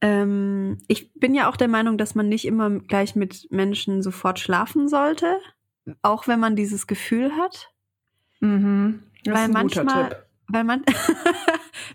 [0.00, 4.38] Ähm, ich bin ja auch der Meinung, dass man nicht immer gleich mit Menschen sofort
[4.38, 5.40] schlafen sollte,
[6.02, 7.72] auch wenn man dieses Gefühl hat.
[8.40, 9.02] Mhm.
[9.26, 10.22] Weil manchmal-.
[10.48, 10.84] Weil, man,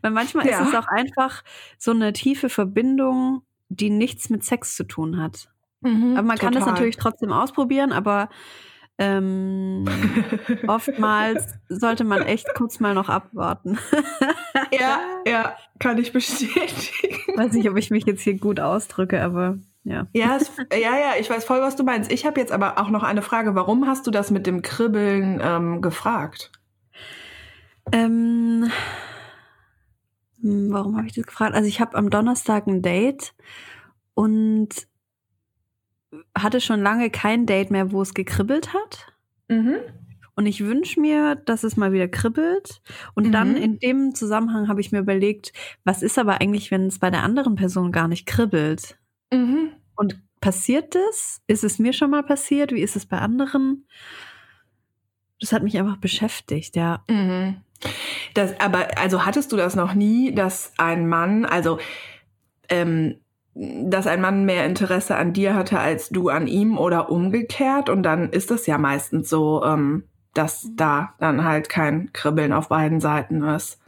[0.02, 0.62] weil manchmal Ja.
[0.62, 1.44] ist es auch einfach
[1.78, 5.50] so eine tiefe Verbindung, die nichts mit Sex zu tun hat.
[5.82, 6.74] Mhm, Aber man kann das total.
[6.74, 8.30] natürlich trotzdem ausprobieren, aber
[8.98, 9.86] ähm,
[10.68, 13.80] oftmals sollte man echt kurz mal noch abwarten.
[14.78, 17.38] ja, ja, kann ich bestätigen.
[17.38, 20.08] Weiß nicht, ob ich mich jetzt hier gut ausdrücke, aber ja.
[20.14, 22.12] Ja, es, ja, ja, ich weiß voll, was du meinst.
[22.12, 23.56] Ich habe jetzt aber auch noch eine Frage.
[23.56, 26.52] Warum hast du das mit dem Kribbeln ähm, gefragt?
[27.92, 28.70] Ähm,
[30.42, 31.54] hm, warum habe ich das gefragt?
[31.56, 33.34] Also ich habe am Donnerstag ein Date
[34.14, 34.70] und
[36.38, 39.14] hatte schon lange kein Date mehr, wo es gekribbelt hat.
[39.48, 39.78] Mhm.
[40.36, 42.82] Und ich wünsche mir, dass es mal wieder kribbelt.
[43.16, 43.32] Und Mhm.
[43.32, 47.10] dann in dem Zusammenhang habe ich mir überlegt, was ist aber eigentlich, wenn es bei
[47.10, 48.98] der anderen Person gar nicht kribbelt?
[49.32, 49.72] Mhm.
[49.96, 51.42] Und passiert das?
[51.48, 52.72] Ist es mir schon mal passiert?
[52.72, 53.88] Wie ist es bei anderen?
[55.40, 57.04] Das hat mich einfach beschäftigt, ja.
[57.10, 57.62] Mhm.
[58.34, 61.80] Das, aber also hattest du das noch nie, dass ein Mann, also
[62.70, 63.18] ähm,
[63.54, 67.90] dass ein Mann mehr Interesse an dir hatte als du an ihm oder umgekehrt?
[67.90, 72.70] Und dann ist es ja meistens so, ähm, dass da dann halt kein Kribbeln auf
[72.70, 73.81] beiden Seiten ist.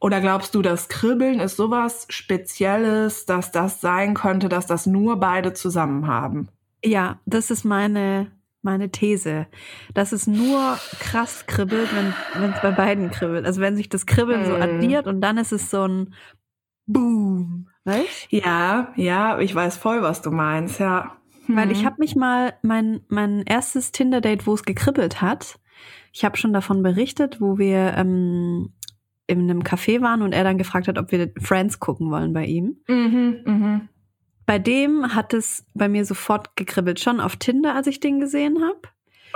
[0.00, 5.18] Oder glaubst du, das Kribbeln ist sowas Spezielles, dass das sein könnte, dass das nur
[5.18, 6.48] beide zusammen haben?
[6.84, 8.30] Ja, das ist meine,
[8.60, 9.46] meine These.
[9.94, 12.14] Dass es nur krass kribbelt, wenn
[12.52, 13.46] es bei beiden kribbelt.
[13.46, 14.62] Also wenn sich das Kribbeln so Mhm.
[14.62, 16.14] addiert und dann ist es so ein
[16.86, 17.68] Boom.
[17.84, 18.26] Weißt?
[18.30, 21.16] Ja, ja, ich weiß voll, was du meinst, ja.
[21.48, 21.86] Weil ich Mhm.
[21.86, 25.58] habe mich mal, mein, mein erstes Tinder-Date, wo es gekribbelt hat,
[26.12, 28.72] ich habe schon davon berichtet, wo wir ähm,
[29.26, 32.44] in einem Café waren und er dann gefragt hat, ob wir Friends gucken wollen bei
[32.44, 32.76] ihm.
[32.88, 33.88] Mhm, mhm.
[34.46, 38.62] Bei dem hat es bei mir sofort gekribbelt, schon auf Tinder, als ich den gesehen
[38.62, 38.80] habe.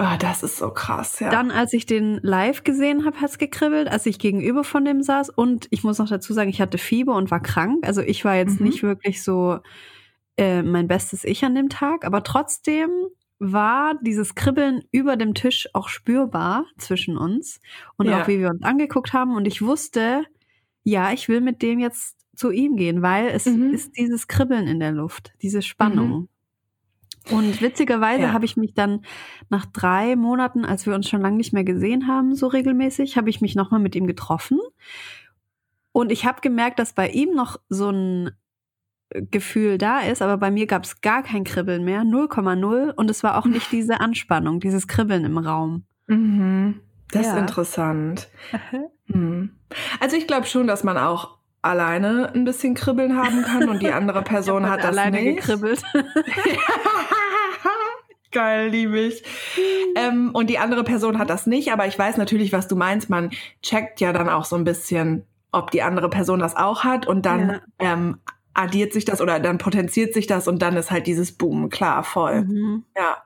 [0.01, 1.29] Oh, das ist so krass, ja.
[1.29, 5.03] Dann, als ich den live gesehen habe, hat es gekribbelt, als ich gegenüber von dem
[5.03, 5.31] saß.
[5.31, 7.85] Und ich muss noch dazu sagen, ich hatte Fieber und war krank.
[7.85, 8.67] Also ich war jetzt Mhm.
[8.67, 9.59] nicht wirklich so
[10.37, 12.05] äh, mein bestes Ich an dem Tag.
[12.05, 12.91] Aber trotzdem
[13.39, 17.61] war dieses Kribbeln über dem Tisch auch spürbar zwischen uns.
[17.97, 18.23] Und Ja.
[18.23, 19.35] auch wie wir uns angeguckt haben.
[19.37, 20.25] Und ich wusste,
[20.85, 23.75] ja, ich will mit dem jetzt zu ihm gehen, weil es Mhm.
[23.75, 26.29] ist dieses Kribbeln in der Luft, diese Spannung.
[27.31, 28.33] Und witzigerweise Ja.
[28.33, 29.05] habe ich mich dann
[29.51, 33.29] nach drei Monaten, als wir uns schon lange nicht mehr gesehen haben, so regelmäßig, habe
[33.29, 34.59] ich mich nochmal mit ihm getroffen.
[35.93, 38.31] Und ich habe gemerkt, dass bei ihm noch so ein
[39.11, 42.93] Gefühl da ist, aber bei mir gab es gar kein Kribbeln mehr, 0,0.
[42.95, 45.85] Und es war auch nicht diese Anspannung, dieses Kribbeln im Raum.
[46.09, 46.81] Mhm.
[47.13, 47.39] Das ist Ja.
[47.39, 48.29] interessant.
[49.07, 49.53] Mhm.
[50.01, 53.93] Also ich glaube schon, dass man auch alleine ein bisschen Kribbeln haben kann und die
[53.93, 55.37] andere Person hat das alleine nicht.
[55.41, 55.83] gekribbelt.
[58.31, 59.23] Geil, liebe ich.
[59.97, 63.09] Ähm, und die andere Person hat das nicht, aber ich weiß natürlich, was du meinst.
[63.09, 63.31] Man
[63.63, 67.25] checkt ja dann auch so ein bisschen, ob die andere Person das auch hat und
[67.25, 67.61] dann Ja.
[67.79, 68.19] ähm,
[68.59, 72.03] addiert sich das oder dann potenziert sich das und dann ist halt dieses Boom, klar,
[72.03, 72.43] voll.
[72.43, 72.85] Mhm.
[72.97, 73.19] Ja.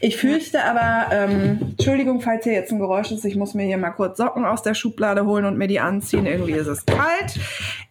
[0.00, 3.78] Ich fürchte aber, ähm, Entschuldigung, falls hier jetzt ein Geräusch ist, ich muss mir hier
[3.78, 6.26] mal kurz Socken aus der Schublade holen und mir die anziehen.
[6.26, 7.38] Irgendwie ist es kalt.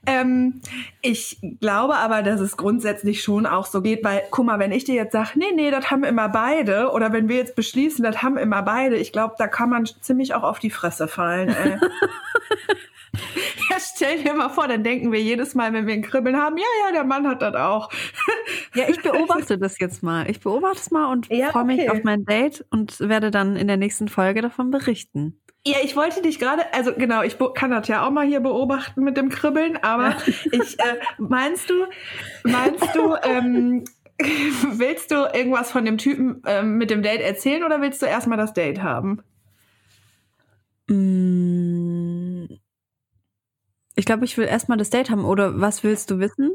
[0.06, 0.62] Ähm,
[1.02, 4.84] ich glaube aber, dass es grundsätzlich schon auch so geht, weil, guck mal, wenn ich
[4.84, 8.22] dir jetzt sage, nee, nee, das haben immer beide, oder wenn wir jetzt beschließen, das
[8.22, 11.78] haben immer beide, ich glaube, da kann man ziemlich auch auf die Fresse fallen, ey.
[13.70, 16.58] Ja, stell dir mal vor, dann denken wir jedes Mal, wenn wir ein Kribbeln haben,
[16.58, 17.90] ja, ja, der Mann hat das auch.
[18.74, 20.30] Ja, ich beobachte das jetzt mal.
[20.30, 21.90] Ich beobachte es mal und Ja, freue mich okay.
[21.90, 25.40] auf mein Date und werde dann in der nächsten Folge davon berichten.
[25.66, 29.04] Ja, ich wollte dich gerade, also genau, ich kann das ja auch mal hier beobachten
[29.04, 30.16] mit dem Kribbeln, aber
[30.52, 31.74] ich, äh, meinst du,
[32.44, 33.84] meinst du, ähm,
[34.72, 38.38] willst du irgendwas von dem Typen ähm, mit dem Date erzählen oder willst du erstmal
[38.38, 39.24] das Date haben?
[40.88, 42.05] Mm.
[43.96, 45.26] Ich glaube, ich will erstmal das Date haben.
[45.26, 46.52] Oder was willst du wissen?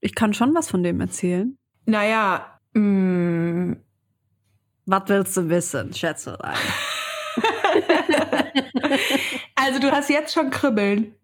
[0.00, 1.56] Ich kann schon was von dem erzählen.
[1.86, 3.76] Naja, mh,
[4.86, 6.56] Was willst du wissen, Schätzelein?
[9.54, 11.14] also du hast jetzt schon Kribbeln.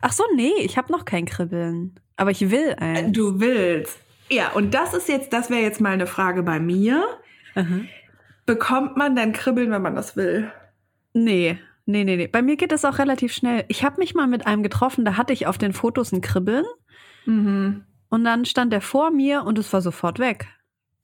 [0.00, 1.98] Ach so, nee, ich habe noch kein Kribbeln.
[2.16, 3.12] Aber ich will eins.
[3.16, 3.98] Du willst.
[4.30, 7.04] Ja, und das ist jetzt, das wäre jetzt mal eine Frage bei mir.
[7.54, 7.80] Aha.
[8.44, 10.50] Bekommt man dann Kribbeln, wenn man das will?
[11.12, 12.26] Nee, nee, nee, nee.
[12.28, 13.64] Bei mir geht das auch relativ schnell.
[13.68, 16.64] Ich habe mich mal mit einem getroffen, da hatte ich auf den Fotos ein Kribbeln.
[17.26, 17.84] Mhm.
[18.10, 20.46] Und dann stand er vor mir und es war sofort weg.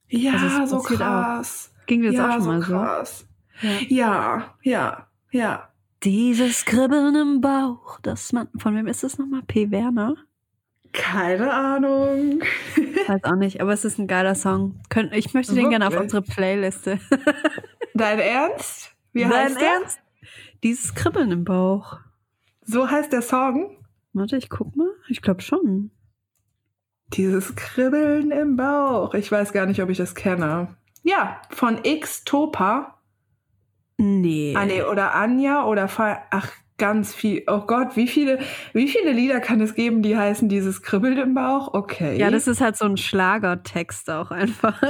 [0.09, 1.07] Ja, Also so passiert auch.
[1.07, 1.75] krass.
[1.87, 2.73] Ging dir das ja, auch schon so mal so?
[2.73, 3.27] krass.
[3.61, 3.71] Ja.
[3.89, 5.69] Ja, ja, ja.
[6.03, 8.49] Dieses Kribbeln im Bauch, das man.
[8.59, 9.43] Von wem ist das nochmal?
[9.47, 9.71] P.
[9.71, 10.17] Werner?
[10.93, 12.41] Keine Ahnung.
[13.09, 14.81] Weiß auch nicht, aber es ist ein geiler Song.
[15.13, 16.15] Ich möchte den gerne auf Wirklich?
[16.15, 17.01] unsere Playliste.
[17.95, 18.95] Dein Ernst?
[19.13, 19.69] Wie Dein heißt der?
[19.73, 19.99] Ernst?
[20.65, 21.99] Dieses Kribbeln im Bauch.
[22.63, 23.77] So heißt der Song?
[24.15, 24.89] Warte, ich guck mal.
[25.09, 25.91] Ich glaube schon.
[27.13, 29.13] Dieses Kribbeln im Bauch.
[29.13, 30.75] Ich weiß gar nicht, ob ich das kenne.
[31.03, 32.99] Ja, von X Topa.
[33.99, 34.55] Nee.
[34.57, 37.45] Ah, nee, oder Anja oder Fa Ach, ganz viel.
[37.47, 38.39] Oh Gott, wie viele,
[38.73, 41.75] wie viele Lieder kann es geben, die heißen dieses Kribbeln im Bauch?
[41.75, 42.17] Okay.
[42.17, 44.83] Ja, das ist halt so ein Schlagertext auch einfach.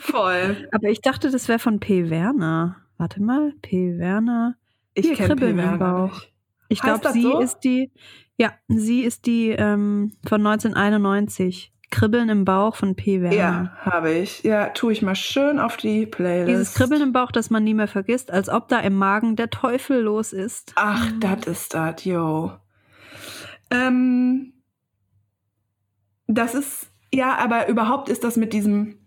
[0.00, 0.68] voll.
[0.70, 2.10] aber ich dachte, das wäre von P.
[2.10, 2.76] Werner.
[2.98, 3.96] Warte mal, P.
[3.96, 4.56] Werner.
[4.94, 6.12] Ich kenne Kribbeln im Bauch.
[6.12, 6.32] nicht.
[6.68, 7.40] Ich glaube, sie so?
[7.40, 7.90] ist die.
[8.36, 11.72] Ja, sie ist die ähm, von 1991.
[11.90, 13.20] Kribbeln im Bauch von P.
[13.20, 13.36] Werner.
[13.36, 14.42] Ja, habe ich.
[14.42, 16.48] Ja, tue ich mal schön auf die Playlist.
[16.48, 19.50] Dieses Kribbeln im Bauch, das man nie mehr vergisst, als ob da im Magen der
[19.50, 20.72] Teufel los ist.
[20.76, 22.52] Ach, das ist das, yo.
[23.70, 24.54] Ähm,
[26.26, 29.01] das ist, ja, aber überhaupt ist das mit diesem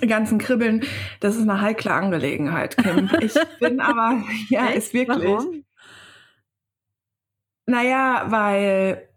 [0.00, 0.84] ganzen Kribbeln,
[1.20, 3.10] das ist eine heikle Angelegenheit, Kim.
[3.20, 4.76] Ich bin aber, ja, Echt?
[4.76, 5.24] ist wirklich.
[5.24, 5.64] Warum?
[7.66, 9.08] Naja, weil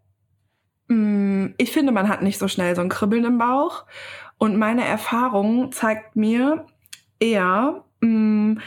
[0.88, 3.86] mh, ich finde, man hat nicht so schnell so ein Kribbeln im Bauch.
[4.38, 6.66] Und meine Erfahrung zeigt mir
[7.20, 8.62] eher, mh,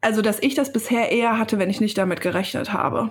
[0.00, 3.10] also dass ich das bisher eher hatte, wenn ich nicht damit gerechnet habe.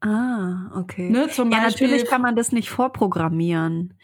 [0.00, 1.08] Ah, okay.
[1.10, 1.28] Ne?
[1.36, 3.94] Ja, natürlich kann man das nicht vorprogrammieren.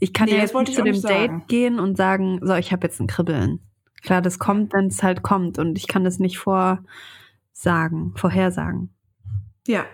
[0.00, 1.44] Ich kann Nee, ja jetzt nicht ich zu dem nicht Date sagen.
[1.48, 3.60] gehen und sagen, so, ich habe jetzt ein Kribbeln.
[4.02, 8.90] Klar, das kommt, wenn es halt kommt und ich kann das nicht vorsagen, vorhersagen.
[9.66, 9.84] Ja,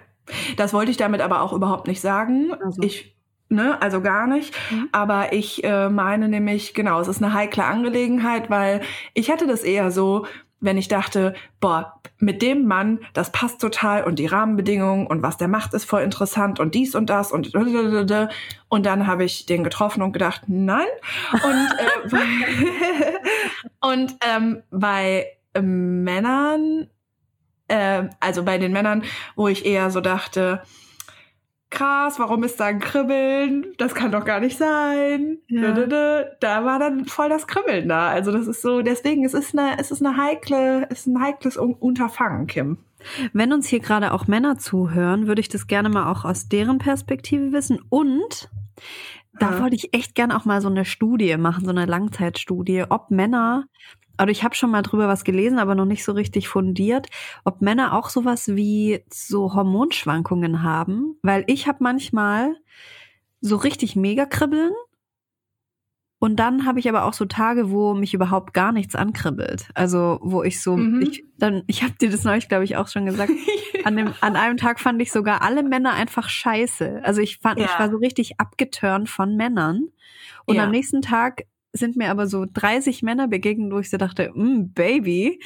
[0.57, 2.53] das wollte ich damit aber auch überhaupt nicht sagen.
[2.63, 2.83] Also.
[2.83, 3.17] Ich,
[3.49, 4.55] ne, also gar nicht.
[4.71, 4.89] Mhm.
[4.93, 8.83] Aber ich äh, meine nämlich, genau, es ist eine heikle Angelegenheit, weil
[9.15, 10.27] ich hatte das eher so,
[10.65, 15.37] wenn ich dachte, boah, mit dem Mann, das passt total und die Rahmenbedingungen und was
[15.37, 17.53] der macht, ist voll interessant und dies und das und
[18.69, 20.87] und dann habe ich den getroffen und gedacht, nein.
[21.33, 22.17] Und, äh,
[23.81, 26.89] und ähm, bei ähm, Männern
[27.69, 29.05] äh, also bei den Männern,
[29.37, 30.63] wo ich eher so dachte,
[31.75, 33.67] krass, warum ist da ein Kribbeln?
[33.77, 35.39] Das kann doch gar nicht sein.
[35.49, 35.73] Ja.
[36.41, 38.09] Da war dann voll das Kribbeln da.
[38.09, 41.21] Also das ist so, deswegen, es ist eine, es ist eine heikle, es ist ein
[41.21, 42.79] heikles Un- Unterfangen, Kim.
[43.35, 46.79] Wenn uns hier gerade auch Männer zuhören, würde ich das gerne mal auch aus deren
[46.79, 47.81] Perspektive wissen.
[47.91, 48.49] Und
[49.39, 53.11] da wollte ich echt gerne auch mal so eine Studie machen, so eine Langzeitstudie, ob
[53.11, 53.65] Männer,
[54.17, 57.09] also ich habe schon mal drüber was gelesen, aber noch nicht so richtig fundiert,
[57.45, 61.17] ob Männer auch sowas wie so Hormonschwankungen haben.
[61.23, 62.55] Weil ich habe manchmal
[63.41, 64.73] so richtig mega kribbeln.
[66.21, 69.69] Und dann habe ich aber auch so Tage, wo mich überhaupt gar nichts ankribbelt.
[69.75, 71.03] Also wo ich so, Mhm.
[71.03, 73.31] ich dann, ich habe dir das neulich, glaube ich, auch schon gesagt.
[73.85, 77.01] An, dem, an einem Tag fand ich sogar alle Männer einfach scheiße.
[77.05, 77.81] Also ich fand, ich Ja.
[77.81, 79.89] war so richtig abgeturnt von Männern.
[80.47, 80.65] Und Ja.
[80.65, 81.43] am nächsten Tag
[81.77, 85.41] sind mir aber so 30 Männer begegnet, wo ich so dachte, mm, Baby.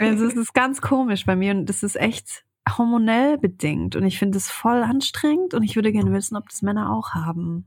[0.00, 2.44] Also es ist ganz komisch bei mir und das ist echt
[2.76, 3.96] hormonell bedingt.
[3.96, 7.10] Und ich finde es voll anstrengend und ich würde gerne wissen, ob das Männer auch
[7.14, 7.66] haben.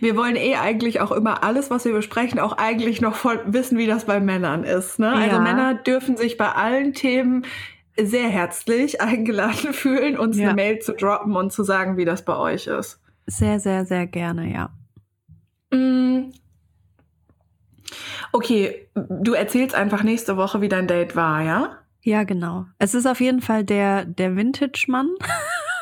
[0.00, 3.78] Wir wollen eh eigentlich auch immer alles, was wir besprechen, auch eigentlich noch voll wissen,
[3.78, 4.98] wie das bei Männern ist.
[4.98, 5.10] Ne?
[5.10, 5.40] Also Ja.
[5.42, 7.44] Männer dürfen sich bei allen Themen
[7.96, 10.46] sehr herzlich eingeladen fühlen, uns Ja.
[10.48, 13.00] eine Mail zu droppen und zu sagen, wie das bei euch ist.
[13.26, 14.70] Sehr, sehr, sehr gerne, ja.
[18.32, 21.78] Okay, du erzählst einfach nächste Woche, wie dein Date war, ja?
[22.02, 22.66] Ja, genau.
[22.78, 25.10] Es ist auf jeden Fall der, der Vintage-Mann.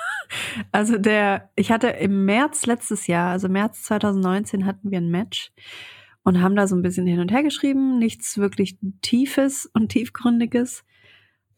[0.73, 5.53] also der, ich hatte im März letztes Jahr, also März 2019 hatten wir ein Match
[6.25, 10.85] und haben da so ein bisschen hin und her geschrieben, nichts wirklich Tiefes und Tiefgründiges.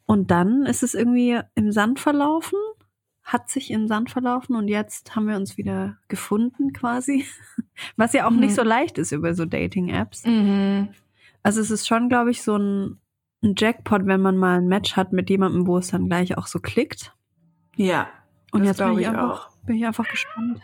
[0.06, 2.58] Und dann ist es irgendwie im Sand verlaufen,
[3.32, 7.24] hat sich im Sand verlaufen und jetzt haben wir uns wieder gefunden quasi.
[7.96, 8.40] Was ja auch Mhm.
[8.40, 10.24] nicht so leicht ist über so Dating-Apps.
[10.26, 10.88] Mhm.
[11.42, 12.98] Also es ist schon, glaube ich, so ein,
[13.42, 16.46] ein Jackpot, wenn man mal ein Match hat mit jemandem, wo es dann gleich auch
[16.46, 17.14] so klickt.
[17.76, 18.08] Ja.
[18.52, 20.60] Und Das jetzt bin ich, ich einfach, bin ich einfach gespannt.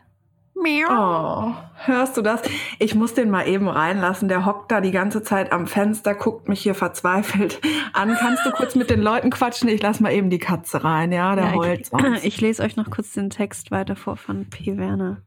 [0.88, 1.52] Oh,
[1.84, 2.40] hörst du das?
[2.78, 4.28] Ich muss den mal eben reinlassen.
[4.28, 7.60] Der hockt da die ganze Zeit am Fenster, guckt mich hier verzweifelt
[7.92, 8.16] an.
[8.18, 9.68] Kannst du kurz mit den Leuten quatschen?
[9.68, 11.34] Ich lass mal eben die Katze rein, ja?
[11.36, 12.24] Der Ja, heult ich, sonst.
[12.24, 14.76] ich lese euch noch kurz den Text weiter vor von P.
[14.78, 15.18] Werner.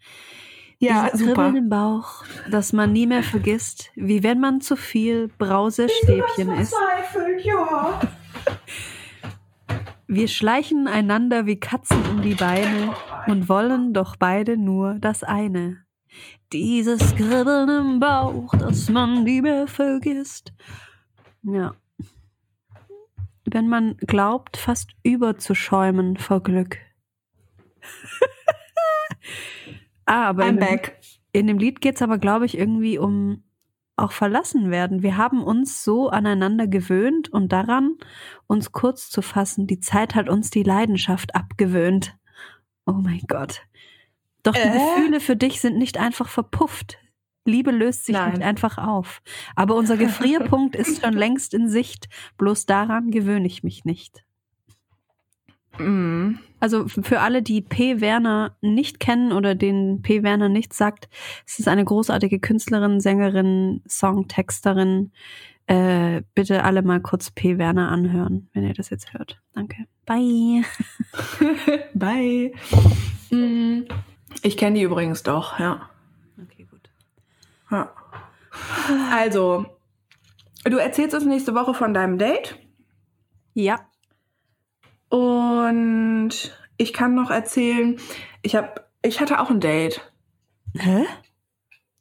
[0.79, 1.49] ja, Dieses super.
[1.55, 6.73] Im Bauch, das man nie mehr vergisst, wie wenn man zu viel Brausestäbchen isst.
[6.75, 7.99] Verzweifelt, ja.
[10.07, 12.95] Wir schleichen einander wie Katzen um die Beine
[13.29, 15.85] und wollen doch beide nur das eine.
[16.51, 20.53] Dieses Kribbeln im Bauch, das man mehr vergisst.
[21.43, 21.75] Ja.
[23.45, 26.77] Wenn man glaubt, fast überzuschäumen vor Glück.
[30.05, 30.99] ah, aber I'm in dem, back.
[31.31, 33.43] in dem Lied geht's aber, glaube ich, irgendwie um
[33.95, 35.03] auch verlassen werden.
[35.03, 37.97] Wir haben uns so aneinander gewöhnt und daran,
[38.47, 39.67] uns kurz zu fassen.
[39.67, 42.17] Die Zeit hat uns die Leidenschaft abgewöhnt.
[42.89, 43.61] Oh mein Gott.
[44.43, 44.71] Doch die Äh?
[44.71, 46.97] Gefühle für dich sind nicht einfach verpufft.
[47.45, 48.33] Liebe löst sich Nein.
[48.33, 49.21] nicht einfach auf.
[49.55, 52.09] Aber unser Gefrierpunkt ist schon längst in Sicht.
[52.37, 54.23] Bloß daran gewöhne ich mich nicht.
[55.77, 56.35] Mm.
[56.59, 58.01] Also für alle, die P.
[58.01, 60.23] Werner nicht kennen oder den P.
[60.23, 61.07] Werner nichts sagt,
[61.47, 65.11] es ist eine großartige Künstlerin, Sängerin, Songtexterin.
[65.69, 67.59] Äh, bitte alle mal kurz P.
[67.59, 69.39] Werner anhören, wenn ihr das jetzt hört.
[69.53, 69.85] Danke.
[70.03, 70.63] Bye.
[71.93, 72.53] Bye.
[73.29, 73.83] Mm.
[74.41, 75.87] Ich kenne die übrigens doch, ja.
[76.43, 76.67] Okay,
[77.69, 77.93] Ja.
[79.13, 79.67] Also,
[80.63, 82.57] du erzählst uns nächste Woche von deinem Date.
[83.53, 83.81] Ja.
[85.09, 86.31] Und
[86.77, 87.99] ich kann noch erzählen,
[88.41, 90.11] ich habe, ich hatte auch ein Date.
[90.75, 91.05] Hä?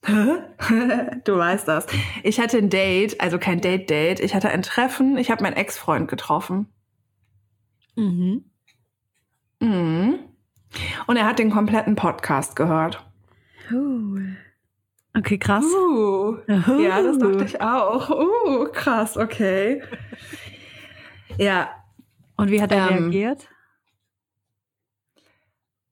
[1.24, 1.86] Du weißt das.
[2.22, 4.20] Ich hatte ein Date, also kein Date-Date.
[4.20, 5.18] Ich hatte ein Treffen.
[5.18, 6.66] Ich habe meinen Ex-Freund getroffen.
[7.96, 8.44] Mhm.
[9.60, 10.18] Mhm.
[11.06, 13.04] Und er hat den kompletten Podcast gehört.
[13.72, 14.20] Uh.
[15.16, 15.64] Okay, krass.
[15.64, 16.36] Uh.
[16.48, 16.80] Uh.
[16.80, 18.08] Ja, das dachte ich auch.
[18.10, 19.82] Uh, krass, okay.
[21.38, 21.70] Ja,
[22.36, 23.48] Und wie hat er Ähm, reagiert?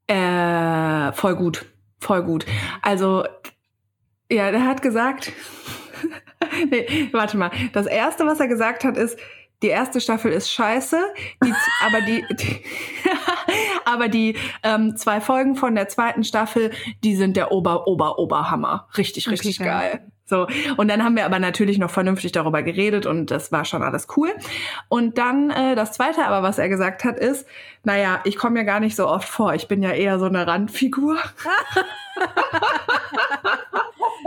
[0.07, 1.67] Äh, voll gut.
[1.99, 2.47] Voll gut.
[2.83, 3.25] Also,
[4.31, 5.33] ja, der hat gesagt.
[6.71, 7.51] nee, warte mal.
[7.73, 9.19] Das erste, was er gesagt hat, ist,
[9.63, 10.99] die erste Staffel ist scheiße,
[11.43, 11.53] die,
[11.87, 12.63] aber die, die
[13.85, 16.73] aber die ähm, zwei Folgen von der zweiten Staffel,
[17.03, 18.89] die sind der Ober, Ober, Oberhammer.
[18.97, 19.69] Richtig, Okay, richtig geil.
[19.69, 20.13] geil.
[20.29, 20.49] So.
[20.77, 24.09] Und dann haben wir aber natürlich noch vernünftig darüber geredet und das war schon alles
[24.17, 24.35] cool.
[24.89, 27.47] Und dann äh, das zweite aber, was er gesagt hat, ist,
[27.85, 29.55] naja, ich komme ja gar nicht so oft vor.
[29.55, 31.17] Ich bin ja eher so eine Randfigur.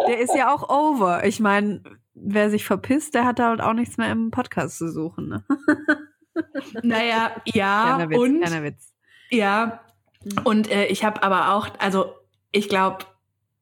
[0.07, 1.23] Der ist ja auch over.
[1.25, 1.81] Ich meine,
[2.13, 5.29] wer sich verpisst, der hat halt auch nichts mehr im Podcast zu suchen.
[5.29, 5.43] Ne?
[6.83, 8.93] Naja, ja, Kleiner Witz, und kleiner Witz.
[9.29, 9.81] ja.
[10.45, 12.13] Und äh, ich habe aber auch, also
[12.51, 12.99] ich glaube,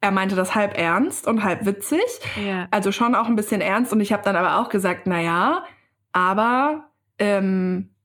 [0.01, 2.01] er meinte das halb ernst und halb witzig.
[2.43, 2.67] Ja.
[2.71, 3.93] Also schon auch ein bisschen ernst.
[3.93, 5.63] Und ich habe dann aber auch gesagt, naja,
[6.11, 7.95] aber ähm,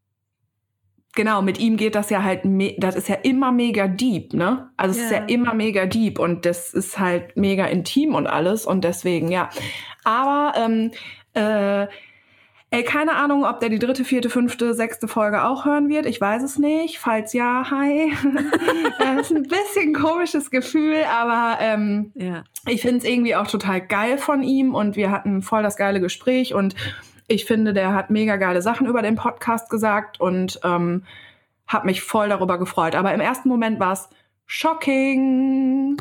[1.14, 2.40] genau, mit ihm geht das ja halt,
[2.78, 4.70] das ist ja immer mega deep, ne?
[4.76, 5.18] Also es ist Ja.
[5.18, 9.50] ja immer mega deep und das ist halt mega intim und alles und deswegen, ja.
[10.04, 10.90] Aber ähm,
[11.34, 11.86] äh,
[12.74, 16.06] Ey, keine Ahnung, ob der die dritte, vierte, fünfte, sechste Folge auch hören wird.
[16.06, 16.98] Ich weiß es nicht.
[16.98, 18.10] Falls ja, hi.
[18.98, 22.44] das ist ein bisschen ein komisches Gefühl, aber ähm, Ja.
[22.66, 26.00] ich finde es irgendwie auch total geil von ihm und wir hatten voll das geile
[26.00, 26.74] Gespräch und
[27.32, 31.04] ich finde, der hat mega geile Sachen über den Podcast gesagt und ähm,
[31.66, 32.94] hat mich voll darüber gefreut.
[32.94, 34.08] Aber im ersten Moment war es
[34.46, 35.96] shocking.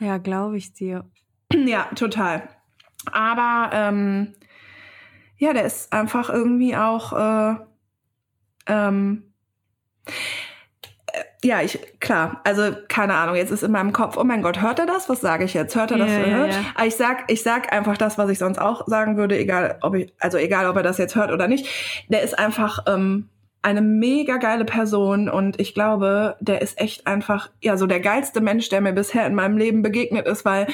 [0.00, 1.04] Ja, glaube ich dir.
[1.52, 2.48] Ja, total.
[3.10, 4.34] Aber ähm,
[5.36, 7.56] ja, der ist einfach irgendwie auch äh,
[8.66, 9.32] ähm,
[10.06, 10.10] äh,
[11.44, 14.78] ja, ich, klar, also keine Ahnung, jetzt ist in meinem Kopf, oh mein Gott, hört
[14.78, 15.08] er das?
[15.08, 15.74] Was sage ich jetzt?
[15.74, 16.10] Hört er das?
[16.10, 16.54] Ja, ja, ja.
[16.74, 19.94] Aber ich sag, ich sag einfach das, was ich sonst auch sagen würde, egal ob
[19.94, 21.66] ich, also egal ob er das jetzt hört oder nicht.
[22.08, 23.28] Der ist einfach ähm,
[23.62, 28.40] eine mega geile Person und ich glaube, der ist echt einfach, ja, so der geilste
[28.40, 30.68] Mensch, der mir bisher in meinem Leben begegnet ist, weil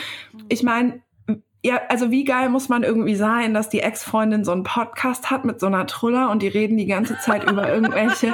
[0.49, 1.01] ich meine,
[1.63, 5.45] ja, also wie geil muss man irgendwie sein, dass die Ex-Freundin so einen Podcast hat
[5.45, 8.33] mit so einer Truller und die reden die ganze Zeit über irgendwelche,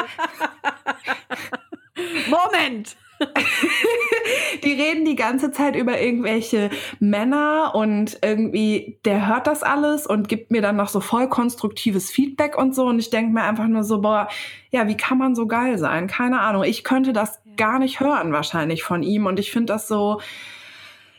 [2.28, 2.96] Moment!
[4.64, 10.28] die reden die ganze Zeit über irgendwelche Männer und irgendwie, der hört das alles und
[10.28, 13.66] gibt mir dann noch so voll konstruktives Feedback und so und ich denke mir einfach
[13.66, 14.28] nur so, boah,
[14.70, 16.06] ja, wie kann man so geil sein?
[16.08, 16.64] Keine Ahnung.
[16.64, 20.20] Ich könnte das gar nicht hören wahrscheinlich von ihm und ich finde das so,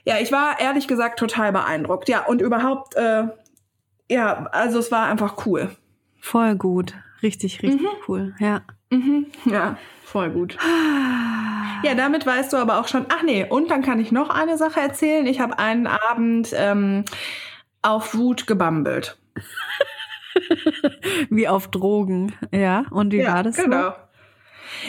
[0.04, 2.10] ja, ich war ehrlich gesagt total beeindruckt.
[2.10, 3.24] Ja, und überhaupt, äh,
[4.10, 5.70] ja, also es war einfach cool.
[6.20, 6.94] Voll gut.
[7.24, 8.36] Richtig, richtig cool.
[8.40, 8.62] Ja.
[8.96, 10.58] Mhm, ja, voll gut.
[11.84, 13.06] Ja, damit weißt du aber auch schon.
[13.10, 15.26] Ach nee, und dann kann ich noch eine Sache erzählen.
[15.26, 17.06] Ich habe einen Abend ähm,
[17.82, 19.18] auf Wut gebambelt.
[21.30, 22.34] Wie auf Drogen.
[22.52, 22.86] Ja.
[22.90, 23.94] Und wie war das genau.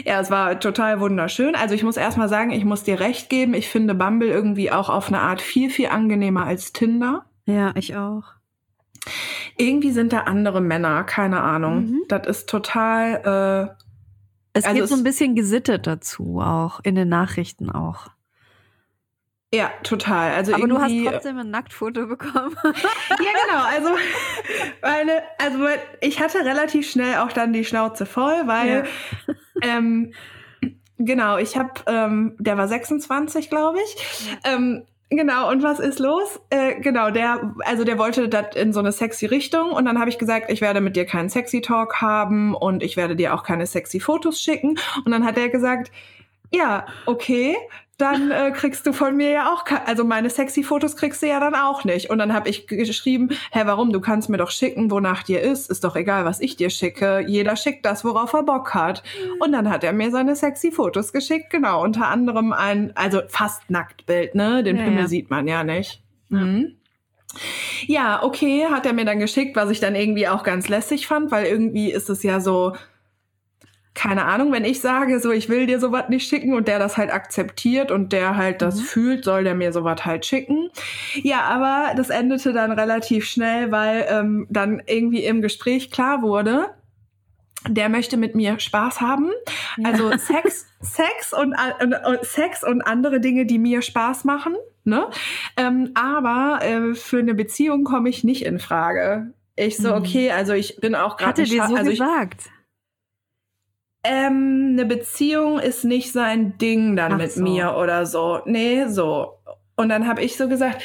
[0.05, 1.55] Ja, es war total wunderschön.
[1.55, 3.55] Also ich muss erstmal sagen, ich muss dir recht geben.
[3.55, 7.27] Ich finde Bumble irgendwie auch auf eine Art viel, viel angenehmer als Tinder.
[7.47, 7.53] so?
[7.53, 8.25] Ja, ich auch.
[9.57, 11.85] Irgendwie sind da andere Männer, keine Ahnung.
[11.85, 12.03] Mhm.
[12.09, 13.85] Das ist total, äh,
[14.57, 18.07] Es Also geht so ein bisschen gesittet dazu, auch in den Nachrichten auch.
[19.53, 20.33] äh, ja, total.
[20.33, 22.57] Also Aber du hast irgendwie, trotzdem ein Nacktfoto bekommen.
[22.65, 23.65] Ja, genau.
[23.65, 23.89] Also,
[24.83, 25.59] meine, also
[26.01, 28.87] ich hatte relativ schnell auch dann die Schnauze voll, weil
[29.63, 30.15] ähm,
[30.97, 34.39] genau, ich habe, ähm, der war 26, glaube ich.
[34.45, 36.41] Ähm, genau, und was ist los?
[36.51, 40.11] Äh, genau, der, also der wollte das in so eine sexy Richtung und dann habe
[40.11, 43.43] ich gesagt, ich werde mit dir keinen sexy Talk haben und ich werde dir auch
[43.43, 44.79] keine sexy Fotos schicken.
[45.05, 45.91] Und dann hat er gesagt,
[46.53, 47.57] ja, okay,
[47.99, 51.41] dann äh, kriegst du von mir ja auch, also meine sexy Fotos kriegst du ja
[51.41, 52.11] dann auch nicht.
[52.11, 53.91] Und dann habe ich geschrieben, hä, warum?
[53.91, 55.71] Du kannst mir doch schicken, wonach dir ist.
[55.71, 57.25] Ist doch egal, was ich dir schicke.
[57.27, 59.03] Jeder schickt das, worauf er Bock hat.
[59.41, 61.83] Und dann hat er mir seine sexy Fotos geschickt, genau.
[61.83, 64.63] Unter anderem ein, also fast Nacktbild, ne?
[64.63, 65.09] Den Ja, Pimmel ja.
[65.09, 66.03] sieht man ja nicht.
[66.29, 66.77] Mhm.
[67.87, 71.31] Ja, okay, hat er mir dann geschickt, was ich dann irgendwie auch ganz lässig fand,
[71.31, 72.75] weil irgendwie ist es ja so,
[73.97, 76.99] keine Ahnung, wenn ich sage, so ich will dir sowas nicht schicken und der das
[76.99, 78.85] halt akzeptiert und der halt das mhm.
[78.85, 80.69] fühlt, soll der mir sowas halt schicken.
[81.15, 86.67] Ja, aber das endete dann relativ schnell, weil ähm, dann irgendwie im Gespräch klar wurde,
[87.67, 89.31] der möchte mit mir Spaß haben.
[89.79, 89.91] Ja.
[89.91, 94.55] Also Sex, Sex und, und, und, Sex und andere Dinge, die mir Spaß machen.
[94.85, 95.09] Ne?
[95.57, 99.33] Ähm, aber äh, für eine Beziehung komme ich nicht in Frage.
[99.57, 99.95] Ich so, mhm.
[99.97, 101.31] okay, also ich bin auch gerade.
[101.31, 102.43] Hatte dir so also gesagt?
[102.45, 102.56] Ich,
[104.07, 107.43] ähm, eine Beziehung ist nicht sein Ding dann Ach mit so.
[107.43, 108.41] mir oder so.
[108.45, 109.39] Nee, so.
[109.75, 110.83] Und dann habe ich so gesagt,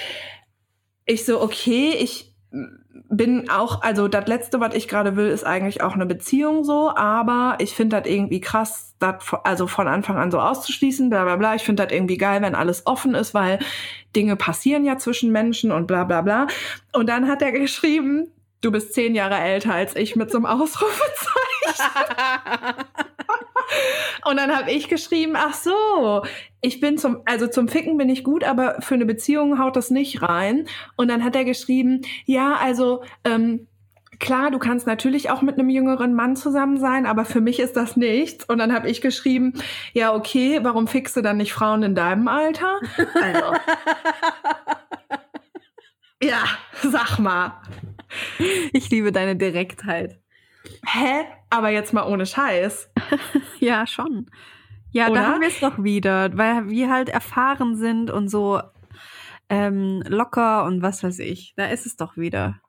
[1.05, 2.33] ich so, okay, ich
[3.09, 6.93] bin auch, also das Letzte, was ich gerade will, ist eigentlich auch eine Beziehung so,
[6.95, 11.35] aber ich finde das irgendwie krass, das also von Anfang an so auszuschließen, bla bla
[11.35, 11.55] bla.
[11.55, 13.59] Ich finde das irgendwie geil, wenn alles offen ist, weil
[14.15, 16.47] Dinge passieren ja zwischen Menschen und bla bla bla.
[16.93, 20.45] Und dann hat er geschrieben, du bist zehn Jahre älter als ich mit so einem
[20.45, 21.50] Ausrufezeichen.
[24.25, 26.23] und dann habe ich geschrieben, ach so,
[26.61, 29.89] ich bin zum, also zum Ficken bin ich gut, aber für eine Beziehung haut das
[29.89, 30.67] nicht rein.
[30.95, 33.67] Und dann hat er geschrieben, ja, also ähm,
[34.21, 37.75] klar, du kannst natürlich auch mit einem jüngeren Mann zusammen sein, aber für mich ist
[37.75, 38.45] das nichts.
[38.45, 39.53] Und dann habe ich geschrieben,
[39.93, 42.79] ja, okay, warum fickst du dann nicht Frauen in deinem Alter?
[43.15, 43.53] Also.
[46.21, 46.43] ja,
[46.83, 47.61] sag mal.
[48.71, 50.20] Ich liebe deine Direktheit.
[50.85, 51.25] Hä?
[51.49, 52.91] Aber jetzt mal ohne Scheiß.
[53.59, 54.29] ja, schon.
[54.91, 55.21] Ja, Oder?
[55.21, 58.61] da haben wir es doch wieder, weil wir halt erfahren sind und so
[59.49, 61.53] ähm, locker und was weiß ich.
[61.55, 62.59] Da ist es doch wieder.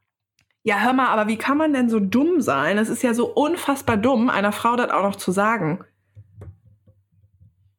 [0.64, 2.78] Ja, hör mal, aber wie kann man denn so dumm sein?
[2.78, 5.84] Es ist ja so unfassbar dumm, einer Frau das auch noch zu sagen.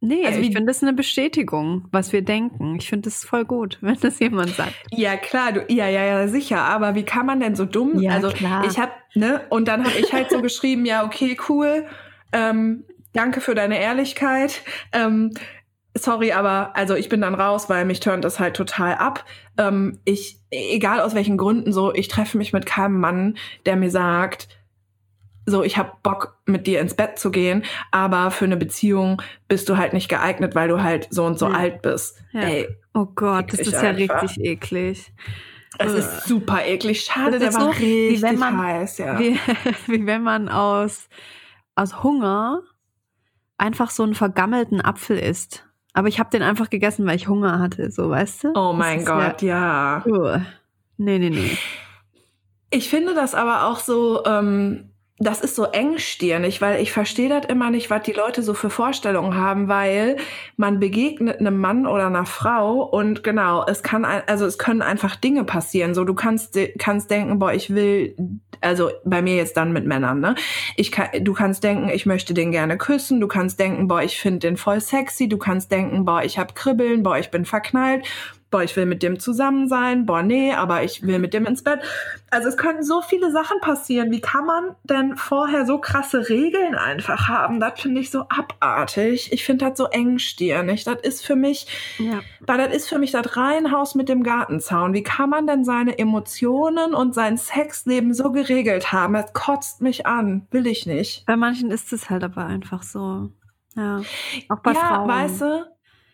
[0.06, 2.76] Nee, also ich finde das eine Bestätigung, was wir denken.
[2.76, 4.74] Ich finde das voll gut, wenn das jemand sagt.
[4.91, 6.60] Ja, klar, du, ja, ja, ja, sicher.
[6.60, 8.01] Aber wie kann man denn so dumm?
[8.01, 8.66] Ja, also klar.
[8.66, 11.86] ich habe, ne, und dann habe ich halt so geschrieben, ja, okay, cool.
[12.34, 12.84] Ähm,
[13.14, 14.64] danke für deine Ehrlichkeit.
[14.91, 15.32] Ähm,
[15.93, 19.24] sorry, aber also ich bin dann raus, weil mich turnt das halt total ab.
[19.58, 23.89] Ähm, ich, egal aus welchen Gründen so, ich treffe mich mit keinem Mann, der mir
[23.89, 24.49] sagt,
[25.46, 29.70] so, ich hab Bock, mit dir ins Bett zu gehen, aber für eine Beziehung bist
[29.70, 31.54] du halt nicht geeignet, weil du halt so und so ja.
[31.54, 32.22] alt bist.
[32.32, 32.41] Ja.
[32.41, 34.00] Ey, oh Gott, das ist einfach.
[34.00, 35.14] ja richtig eklig.
[35.80, 37.02] Es ist super eklig.
[37.02, 39.20] Schade, der war so, richtig wie man, heiß, ja.
[39.20, 39.39] Wie,
[39.88, 41.10] wie wenn man aus,
[41.76, 42.62] aus Hunger
[43.58, 45.66] einfach so einen vergammelten Apfel isst.
[45.94, 48.54] Aber ich habe den einfach gegessen, weil ich Hunger hatte, so weißt du?
[48.56, 50.04] Oh mein Gott, ja.
[50.06, 50.46] ja.
[50.98, 51.58] Nee, nee, nee.
[52.70, 57.45] Ich finde das aber auch so, ähm, das ist so engstirnig, weil ich verstehe das
[57.45, 60.18] immer nicht, was die Leute so für Vorstellungen haben, weil
[60.57, 65.16] man begegnet einem Mann oder einer Frau und genau, es kann also es können einfach
[65.16, 65.93] Dinge passieren.
[65.93, 68.16] So du kannst kannst denken, boah, ich will
[68.59, 70.34] also bei mir jetzt dann mit Männern, ne?
[70.78, 74.20] Ich kann du kannst denken, ich möchte den gerne küssen, du kannst denken, boah, ich
[74.20, 78.03] finde den voll sexy, du kannst denken, boah, ich habe Kribbeln, boah, ich bin verknallt
[78.54, 81.64] boah, ich will mit dem zusammen sein, boah, nee, aber ich will mit dem ins
[81.64, 81.80] Bett.
[82.30, 84.12] Also es können so viele Sachen passieren.
[84.12, 87.60] Wie kann man denn vorher so krasse Regeln einfach haben?
[87.60, 89.34] Das finde ich so abartig.
[89.34, 90.84] Ich finde das so engstirnig.
[90.84, 91.66] Das ist für mich,
[91.97, 92.22] ja.
[92.41, 94.93] weil das ist für mich das Reihenhaus mit dem Gartenzaun.
[94.93, 99.16] Wie kann man denn seine Emotionen und sein Sexleben so geregelt haben?
[99.16, 100.45] Das kotzt mich an.
[100.51, 101.26] Will ich nicht.
[101.26, 103.32] Bei manchen ist es halt aber einfach so.
[103.76, 104.01] Ja.
[104.49, 105.10] Auch bei ja, Frauen.
[105.10, 105.66] Weißt du,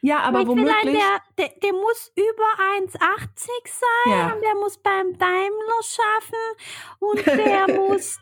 [0.02, 0.98] ja, aber womöglich...
[0.98, 2.90] Der, der, der muss über 1,80
[3.66, 4.34] sein ja.
[4.34, 8.20] und der muss beim Daimler schaffen und der muss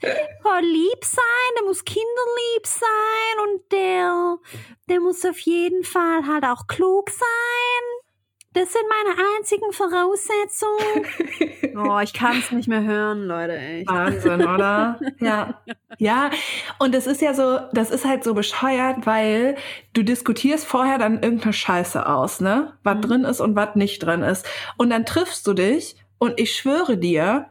[0.61, 4.37] lieb sein, der muss kinderlieb sein und der,
[4.89, 8.06] der muss auf jeden Fall halt auch klug sein.
[8.53, 11.05] Das sind meine einzigen Voraussetzungen.
[11.89, 13.57] oh, ich kann es nicht mehr hören, Leute.
[13.57, 13.87] Echt.
[13.87, 14.99] Wahnsinn, oder?
[15.19, 15.61] ja.
[15.99, 16.29] Ja,
[16.79, 19.55] und das ist ja so, das ist halt so bescheuert, weil
[19.93, 22.73] du diskutierst vorher dann irgendeine Scheiße aus, ne?
[22.83, 23.01] Was mhm.
[23.01, 24.47] drin ist und was nicht drin ist.
[24.77, 27.49] Und dann triffst du dich und ich schwöre dir,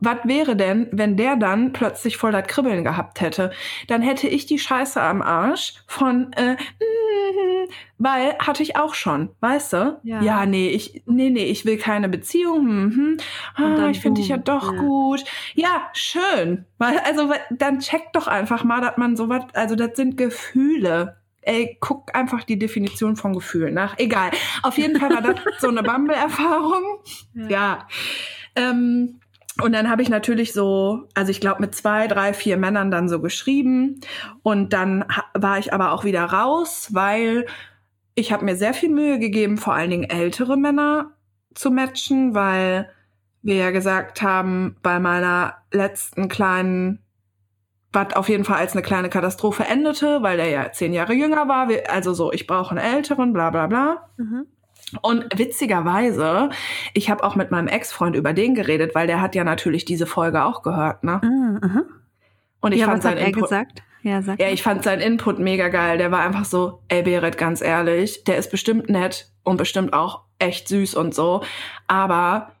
[0.00, 3.52] was wäre denn, wenn der dann plötzlich voll das Kribbeln gehabt hätte?
[3.86, 9.28] Dann hätte ich die Scheiße am Arsch von, äh, mm, weil hatte ich auch schon,
[9.40, 10.00] weißt du?
[10.02, 12.66] Ja, ja nee, ich, nee, nee, ich will keine Beziehung.
[12.66, 13.18] Hm,
[13.56, 13.76] hm.
[13.78, 14.80] Ah, ich finde dich ja doch ja.
[14.80, 15.24] gut.
[15.54, 16.64] Ja, schön.
[16.78, 21.16] Also, dann check doch einfach mal, dass man sowas, also das sind Gefühle.
[21.42, 23.98] Ey, guck einfach die Definition von Gefühlen nach.
[23.98, 24.30] Egal.
[24.62, 27.00] Auf jeden Fall war das so eine Bumble-Erfahrung.
[27.34, 27.48] Ja.
[27.48, 27.88] ja.
[28.56, 29.20] Ähm,
[29.62, 33.08] und dann habe ich natürlich so, also ich glaube mit zwei, drei, vier Männern dann
[33.08, 34.00] so geschrieben.
[34.42, 35.04] Und dann
[35.34, 37.46] war ich aber auch wieder raus, weil
[38.14, 41.12] ich habe mir sehr viel Mühe gegeben, vor allen Dingen ältere Männer
[41.54, 42.90] zu matchen, weil
[43.42, 47.00] wir ja gesagt haben, bei meiner letzten kleinen
[47.92, 51.48] was auf jeden Fall als eine kleine Katastrophe endete, weil der ja zehn Jahre jünger
[51.48, 51.68] war.
[51.88, 54.10] Also so, ich brauche einen älteren, bla bla bla.
[54.16, 54.46] Mhm.
[55.02, 56.50] Und witzigerweise,
[56.94, 60.06] ich habe auch mit meinem Ex-Freund über den geredet, weil der hat ja natürlich diese
[60.06, 61.20] Folge auch gehört, ne?
[61.22, 61.84] Mhm.
[62.60, 63.82] Und ich ja, fand was seinen hat er Input, gesagt?
[64.02, 65.98] Ja, ja, ich fand seinen Input mega geil.
[65.98, 70.22] Der war einfach so, ey Berit, ganz ehrlich, der ist bestimmt nett und bestimmt auch
[70.38, 71.42] echt süß und so.
[71.86, 72.52] Aber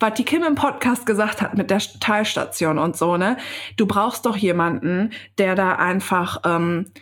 [0.00, 3.36] was die Kim im Podcast gesagt hat mit der Teilstation und so, ne?
[3.76, 6.92] Du brauchst doch jemanden, der da einfach, ähm,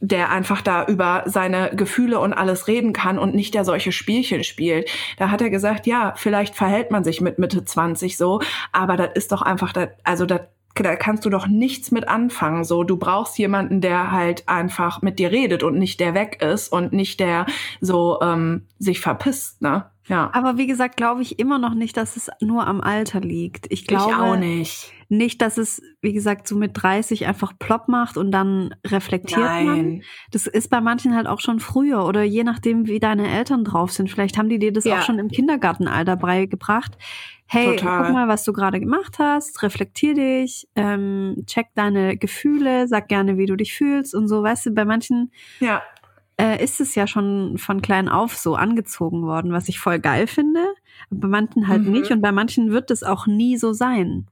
[0.00, 4.44] der einfach da über seine Gefühle und alles reden kann und nicht der solche Spielchen
[4.44, 4.90] spielt.
[5.16, 8.40] Da hat er gesagt, ja, vielleicht verhält man sich mit Mitte 20 so,
[8.72, 10.42] aber das ist doch einfach, das, also das
[10.82, 12.64] da kannst du doch nichts mit anfangen.
[12.64, 16.70] So, du brauchst jemanden, der halt einfach mit dir redet und nicht der weg ist
[16.70, 17.46] und nicht der
[17.80, 19.86] so ähm, sich verpisst, ne?
[20.08, 20.30] Ja.
[20.32, 23.66] Aber wie gesagt, glaube ich immer noch nicht, dass es nur am Alter liegt.
[23.70, 24.92] Ich glaube ich auch nicht.
[25.08, 29.64] nicht, dass es, wie gesagt, so mit 30 einfach plopp macht und dann reflektiert man.
[29.64, 30.02] Nein.
[30.30, 33.90] Das ist bei manchen halt auch schon früher oder je nachdem, wie deine Eltern drauf
[33.92, 34.10] sind.
[34.10, 34.98] Vielleicht haben die dir das Ja.
[34.98, 36.96] auch schon im Kindergartenalter beigebracht.
[37.48, 38.04] Hey, Total.
[38.04, 43.38] guck mal, was du gerade gemacht hast, reflektier dich, ähm, check deine Gefühle, sag gerne,
[43.38, 44.42] wie du dich fühlst und so.
[44.42, 45.30] Weißt du, bei manchen
[45.60, 45.80] Ja.
[46.38, 50.26] Äh, ist es ja schon von klein auf so angezogen worden, was ich voll geil
[50.26, 50.60] finde.
[51.10, 51.92] Bei manchen halt Mhm.
[51.92, 54.26] nicht und bei manchen wird es auch nie so sein.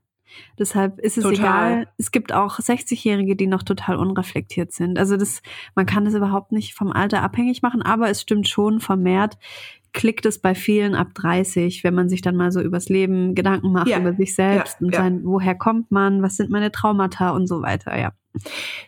[0.59, 1.37] Deshalb ist es Total.
[1.37, 1.87] egal.
[1.97, 4.99] Es gibt auch 60-Jährige, die noch total unreflektiert sind.
[4.99, 5.41] Also das,
[5.75, 9.37] man kann das überhaupt nicht vom Alter abhängig machen, aber es stimmt schon vermehrt.
[9.95, 13.71] Klickt es bei vielen ab 30, wenn man sich dann mal so übers Leben Gedanken
[13.71, 13.97] macht, Ja.
[13.99, 17.61] über sich selbst Ja, und sein, woher kommt man, was sind meine Traumata und so
[17.61, 18.11] weiter, ja.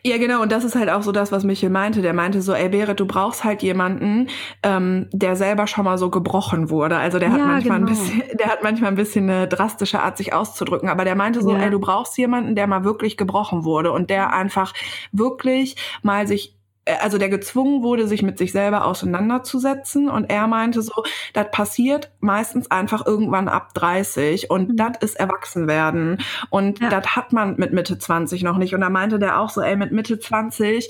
[0.04, 2.02] Ja, genau, und das ist halt auch so das, was Michel meinte.
[2.02, 4.28] Der meinte so, ey Berit, du brauchst halt jemanden,
[4.62, 6.98] ähm, der selber schon mal so gebrochen wurde.
[6.98, 7.90] Also der hat Ja, manchmal genau.
[7.90, 10.90] ein bisschen, der hat manchmal ein bisschen eine drastische Art, sich auszudrücken.
[10.90, 11.62] Aber der meinte so, Ja.
[11.62, 14.74] ey, du brauchst jemanden, der mal wirklich gebrochen wurde und der einfach
[15.14, 16.57] wirklich mal sich
[17.02, 20.10] also der gezwungen wurde, sich mit sich selber auseinanderzusetzen.
[20.10, 24.78] Und er meinte so, das passiert meistens einfach irgendwann ab 30 und Mhm.
[24.78, 26.20] das ist Erwachsenwerden.
[26.50, 26.90] Und Ja.
[26.90, 28.74] das hat man mit Mitte 20 noch nicht.
[28.74, 30.90] Und da meinte der auch so, ey, mit Mitte 20,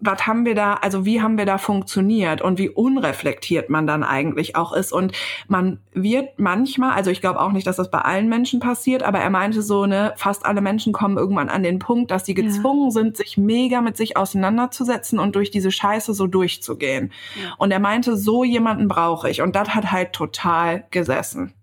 [0.00, 4.04] was haben wir da, also wie haben wir da funktioniert und wie unreflektiert man dann
[4.04, 4.92] eigentlich auch ist.
[4.92, 5.12] Und
[5.48, 9.18] man wird manchmal, also ich glaube auch nicht, dass das bei allen Menschen passiert, aber
[9.18, 12.42] er meinte so, ne, fast alle Menschen kommen irgendwann an den Punkt, dass sie Ja.
[12.42, 17.12] gezwungen sind, sich mega mit sich auseinanderzusetzen und durch diese Scheiße so durchzugehen.
[17.34, 17.54] Ja.
[17.58, 19.42] Und er meinte, so jemanden brauche ich.
[19.42, 21.54] Und das hat halt total gesessen.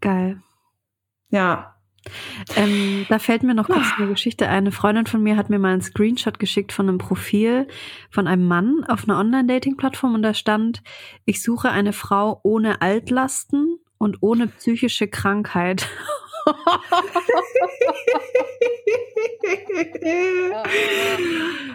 [0.00, 0.40] Geil.
[1.30, 1.75] Ja.
[2.56, 3.96] Ähm, da fällt mir noch kurz Ah.
[3.98, 4.56] eine Geschichte ein.
[4.56, 7.66] Eine Freundin von mir hat mir mal einen Screenshot geschickt von einem Profil
[8.10, 10.82] von einem Mann auf einer Online-Dating-Plattform und da stand,
[11.24, 15.88] ich suche eine Frau ohne Altlasten und ohne psychische Krankheit.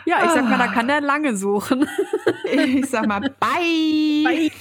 [0.05, 1.87] Ja, ich sag mal, da kann der lange suchen.
[2.51, 4.23] Ich sag mal, bye.
[4.23, 4.51] Bye.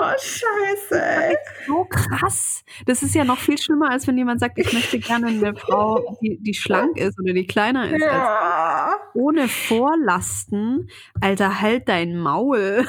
[0.00, 1.02] Oh, scheiße.
[1.02, 1.36] ey.
[1.66, 2.64] So krass.
[2.86, 6.16] Das ist ja noch viel schlimmer, als wenn jemand sagt, ich möchte gerne eine Frau,
[6.22, 8.96] die, die schlank ist oder die kleiner ist Ja.
[9.14, 10.88] ohne Vorlasten.
[11.20, 12.86] Alter, halt dein Maul.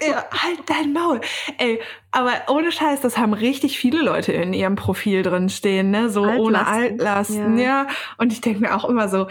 [0.00, 1.20] Ja, halt dein Maul.
[1.58, 1.78] Ey,
[2.10, 6.08] aber ohne Scheiß, das haben richtig viele Leute in ihrem Profil drin stehen, ne?
[6.08, 7.00] So ohne Altlasten.
[7.00, 7.64] Altlasten, Ja.
[7.84, 7.86] ja.
[8.16, 9.26] Und ich denke mir auch immer so,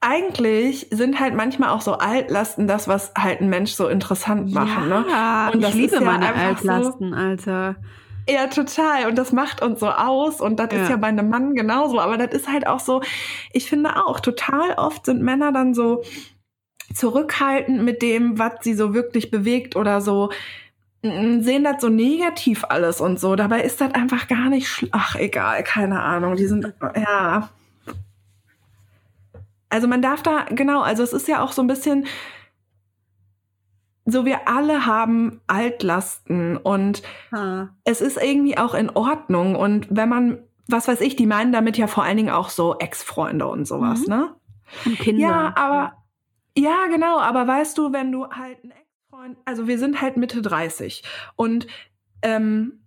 [0.00, 4.88] eigentlich sind halt manchmal auch so Altlasten das, was halt ein Mensch so interessant machen,
[4.88, 5.04] ne?
[5.10, 7.76] Ja, Und das ich liebe ist ja meine einfach so- Altlasten, Alter.
[8.30, 9.06] Ja, total.
[9.08, 10.40] Und das macht uns so aus.
[10.42, 10.90] Und das ist Ja.
[10.90, 11.98] ja bei einem Mann genauso.
[11.98, 13.00] Aber das ist halt auch so,
[13.54, 16.02] ich finde auch, total oft sind Männer dann so
[16.94, 20.30] zurückhaltend mit dem, was sie so wirklich bewegt oder so
[21.02, 23.34] mm, sehen das so negativ alles und so.
[23.34, 26.36] Dabei ist das einfach gar nicht Ach, egal, keine Ahnung.
[26.36, 27.48] Die sind, ja.
[29.70, 32.06] Also man darf da, genau, also es ist ja auch so ein bisschen,
[34.06, 37.02] so wir alle haben Altlasten und
[37.32, 37.68] Ha.
[37.84, 39.54] es ist irgendwie auch in Ordnung.
[39.54, 42.78] Und wenn man, was weiß ich, die meinen damit ja vor allen Dingen auch so
[42.78, 44.08] Ex-Freunde und sowas, Mhm.
[44.08, 44.34] ne?
[44.86, 45.20] Und Kinder.
[45.22, 45.92] Ja, aber,
[46.56, 50.40] ja, genau, aber weißt du, wenn du halt einen Ex-Freund, also wir sind halt Mitte
[50.42, 51.02] 30
[51.36, 51.66] und
[52.22, 52.77] ähm,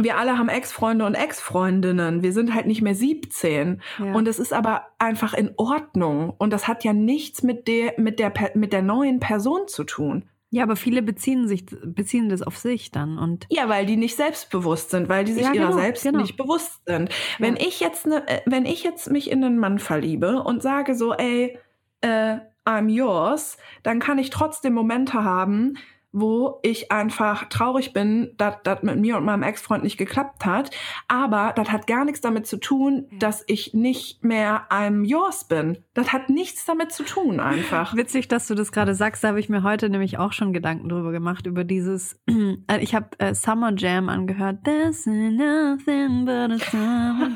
[0.00, 2.22] wir alle haben Ex-Freunde und Ex-Freundinnen.
[2.22, 3.80] Wir sind halt nicht mehr 17.
[3.98, 4.12] Ja.
[4.14, 6.34] Und es ist aber einfach in Ordnung.
[6.38, 10.24] Und das hat ja nichts mit der, mit der, mit der neuen Person zu tun.
[10.50, 14.16] ja, aber viele beziehen sich, beziehen das auf sich dann und Ja, weil die nicht
[14.16, 16.20] selbstbewusst sind, weil die sich Ja, ihrer genau, selbst genau.
[16.20, 17.08] nicht bewusst sind.
[17.38, 20.94] Wenn ich jetzt ne, äh, wenn ich jetzt mich in einen Mann verliebe und sage
[20.94, 21.58] so, ey,
[22.02, 25.78] äh, I'm yours, dann kann ich trotzdem Momente haben,
[26.12, 30.70] wo ich einfach traurig bin, dass das mit mir und meinem Ex-Freund nicht geklappt hat.
[31.08, 35.78] Aber das hat gar nichts damit zu tun, dass ich nicht mehr I'm yours bin.
[35.94, 37.96] Das hat nichts damit zu tun einfach.
[37.96, 39.24] Witzig, dass du das gerade sagst.
[39.24, 42.94] Da habe ich mir heute nämlich auch schon Gedanken drüber gemacht, über dieses, äh, ich
[42.94, 44.58] habe äh, Summer Jam angehört.
[44.64, 47.30] There's nothing but a Summer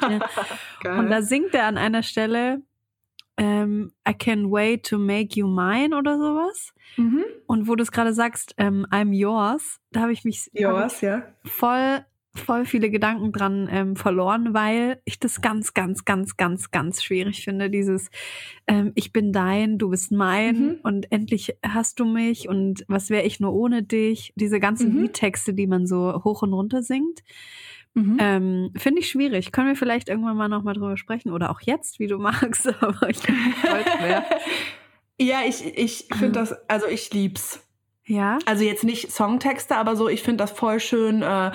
[0.82, 0.98] Jam.
[0.98, 2.62] und da singt er an einer Stelle,
[3.36, 6.72] ähm, I can wait to make you mine oder sowas.
[6.96, 7.24] Mhm.
[7.46, 11.22] Und wo du es gerade sagst, ähm, I'm yours, da habe ich mich yours, ja.
[11.44, 17.02] voll, voll viele Gedanken dran ähm, verloren, weil ich das ganz, ganz, ganz, ganz, ganz
[17.02, 17.68] schwierig finde.
[17.68, 18.10] Dieses
[18.66, 20.78] ähm, Ich bin dein, du bist mein mhm.
[20.82, 24.32] und endlich hast du mich und was wäre ich nur ohne dich?
[24.36, 25.02] Diese ganzen mhm.
[25.02, 27.22] Liedtexte, die man so hoch und runter singt.
[27.96, 28.18] Mhm.
[28.20, 29.52] Ähm, Finde ich schwierig.
[29.52, 33.08] Können wir vielleicht irgendwann mal nochmal drüber sprechen oder auch jetzt, wie du magst, aber
[33.08, 34.24] ich mehr.
[35.18, 37.66] ja, ich, ich finde das, also ich lieb's.
[38.04, 38.38] Ja.
[38.44, 41.22] Also jetzt nicht Songtexte, aber so, ich finde das voll schön.
[41.22, 41.52] Äh,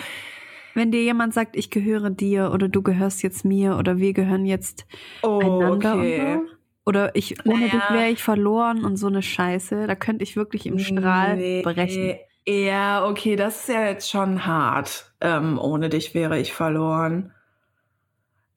[0.73, 4.45] wenn dir jemand sagt, ich gehöre dir oder du gehörst jetzt mir oder wir gehören
[4.45, 4.87] jetzt
[5.21, 6.39] oh, einander okay.
[6.39, 6.51] so.
[6.85, 7.71] Oder ich, ohne naja.
[7.71, 9.85] dich wäre ich verloren und so eine Scheiße.
[9.85, 12.15] Da könnte ich wirklich im Strahl nee, brechen.
[12.47, 15.13] Ja, okay, das ist ja jetzt schon hart.
[15.21, 17.33] Ähm, ohne dich wäre ich verloren.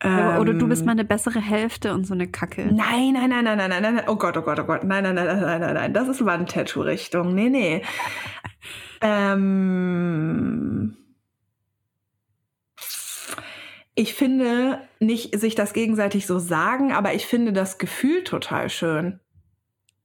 [0.03, 2.67] Ja, oder du bist ähm, meine bessere Hälfte und so eine Kacke.
[2.67, 4.05] Nein, nein, nein, nein, nein, nein, nein.
[4.07, 4.85] Oh Gott, oh Gott, oh Gott.
[4.85, 5.95] Nein, nein, nein, nein, nein, nein, nein.
[5.95, 7.35] Das ist Wandtattoo-Richtung.
[7.35, 7.83] Nee, nee.
[9.01, 10.97] ähm,
[13.95, 19.21] ich finde nicht sich das gegenseitig so sagen, aber ich finde das Gefühl total schön.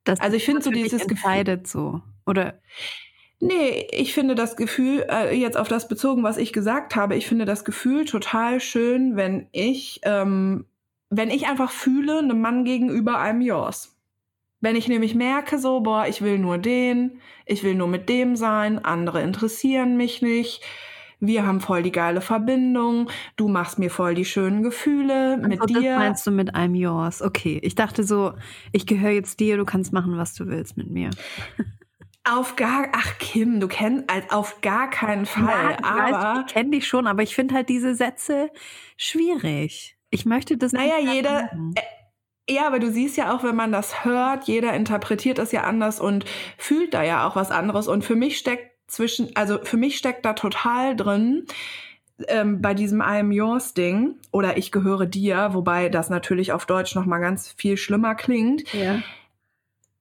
[0.06, 2.62] Das also ich finde so dieses Gefühl, so oder
[3.42, 7.26] Nee, ich finde das Gefühl, äh, jetzt auf das bezogen, was ich gesagt habe, ich
[7.26, 10.66] finde das Gefühl total schön, wenn ich, ähm,
[11.10, 13.96] wenn ich einfach fühle, einem Mann gegenüber einem yours.
[14.60, 18.36] Wenn ich nämlich merke, so, boah, ich will nur den, ich will nur mit dem
[18.36, 20.62] sein, andere interessieren mich nicht,
[21.22, 25.70] wir haben voll die geile Verbindung, du machst mir voll die schönen Gefühle also mit
[25.70, 25.92] dir.
[25.92, 27.22] Das meinst du mit I'm yours?
[27.22, 28.34] Okay, ich dachte so,
[28.74, 31.10] ich gehöre jetzt dir, du kannst machen, was du willst mit mir.
[32.32, 35.78] Auf gar, ach Kim, du kennst, also auf gar keinen Fall.
[35.82, 38.52] Ja, aber weiß, ich kenne dich schon, aber ich finde halt diese Sätze
[38.98, 39.98] schwierig.
[40.12, 40.74] Ich möchte das.
[40.74, 41.50] Naja, jeder.
[41.76, 45.64] Äh, ja, aber du siehst ja auch, wenn man das hört, jeder interpretiert das ja
[45.64, 46.26] anders und
[46.58, 47.88] fühlt da ja auch was anderes.
[47.88, 51.46] Und für mich steckt zwischen, also für mich steckt da total drin,
[52.28, 56.66] ähm, bei diesem I am yours Ding oder ich gehöre dir, wobei das natürlich auf
[56.66, 58.72] Deutsch noch mal ganz viel schlimmer klingt.
[58.74, 59.00] Ja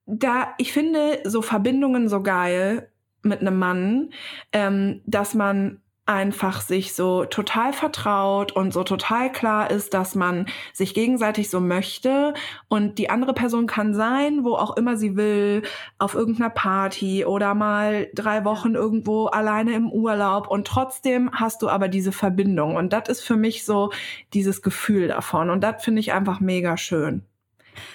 [0.09, 2.91] da, ich finde so Verbindungen so geil
[3.23, 4.11] mit einem Mann,
[4.53, 10.47] ähm, dass man einfach sich so total vertraut und so total klar ist, dass man
[10.73, 12.33] sich gegenseitig so möchte.
[12.69, 15.63] Und die andere Person kann sein, wo auch immer sie will,
[15.99, 20.49] auf irgendeiner Party oder mal drei Wochen irgendwo alleine im Urlaub.
[20.49, 22.77] Und trotzdem hast du aber diese Verbindung.
[22.77, 23.93] Und das ist für mich so
[24.33, 25.51] dieses Gefühl davon.
[25.51, 27.23] Und das finde ich einfach mega schön.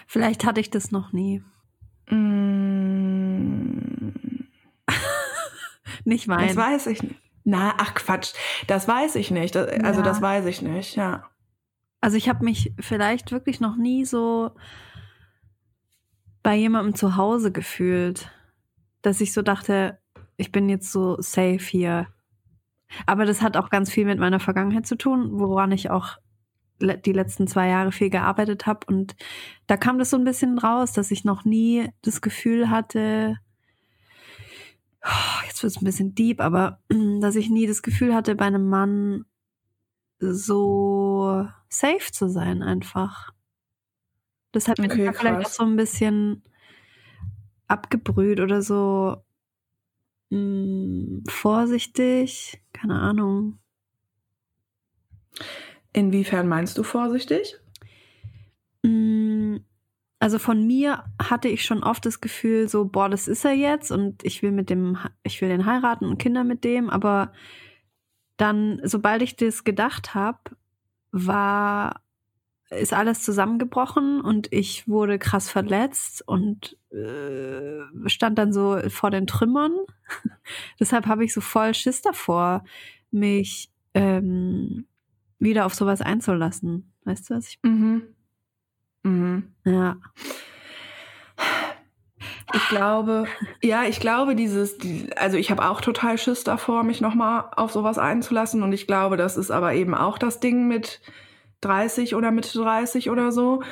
[0.05, 1.41] Vielleicht hatte ich das noch nie.
[2.13, 3.83] Mm.
[6.05, 6.47] nicht meinen.
[6.47, 7.15] Das weiß ich nicht.
[7.45, 8.33] Na, ach Quatsch.
[8.67, 9.55] Das weiß ich nicht.
[9.55, 10.05] Das, also ja.
[10.05, 11.29] das weiß ich nicht, ja.
[11.99, 14.51] Also ich habe mich vielleicht wirklich noch nie so
[16.41, 18.29] bei jemandem zu Hause gefühlt,
[19.01, 19.99] dass ich so dachte,
[20.37, 22.07] ich bin jetzt so safe hier.
[23.05, 26.17] Aber das hat auch ganz viel mit meiner Vergangenheit zu tun, woran ich auch
[26.83, 28.85] die letzten zwei Jahre viel gearbeitet habe.
[28.87, 29.15] Und
[29.67, 33.37] da kam das so ein bisschen raus, dass ich noch nie das Gefühl hatte,
[35.03, 36.79] oh, jetzt wird es ein bisschen deep, aber
[37.21, 39.25] dass ich nie das Gefühl hatte, bei einem Mann
[40.19, 43.31] so safe zu sein einfach.
[44.51, 46.43] Das hat okay, mich vielleicht auch so ein bisschen
[47.67, 49.17] abgebrüht oder so
[50.29, 53.59] mh, mm, vorsichtig, keine Ahnung.
[55.93, 57.59] Inwiefern meinst du vorsichtig?
[58.81, 59.57] Mm,
[60.19, 63.91] also von mir hatte ich schon oft das Gefühl, so, boah, das ist er jetzt
[63.91, 67.33] und ich will mit dem, ich will den heiraten und Kinder mit dem, aber
[68.37, 70.39] dann, sobald ich das gedacht habe,
[71.11, 72.01] war,
[72.69, 79.27] ist alles zusammengebrochen und ich wurde krass verletzt und äh, stand dann so vor den
[79.27, 79.73] Trümmern.
[80.79, 82.63] Deshalb habe ich so voll Schiss davor,
[83.11, 84.87] mich ähm,
[85.39, 86.93] wieder auf sowas einzulassen.
[87.05, 88.03] Weißt du, was ich mhm.
[89.03, 89.53] Mhm.
[89.65, 89.97] Ja.
[92.55, 93.25] Ich glaube,
[93.61, 94.77] ja, ich glaube, dieses,
[95.15, 98.63] also ich habe auch total Schiss davor, mich nochmal auf sowas einzulassen.
[98.63, 101.01] Und ich glaube, das ist aber eben auch das Ding mit
[101.61, 103.63] 30 oder Mitte 30 oder so.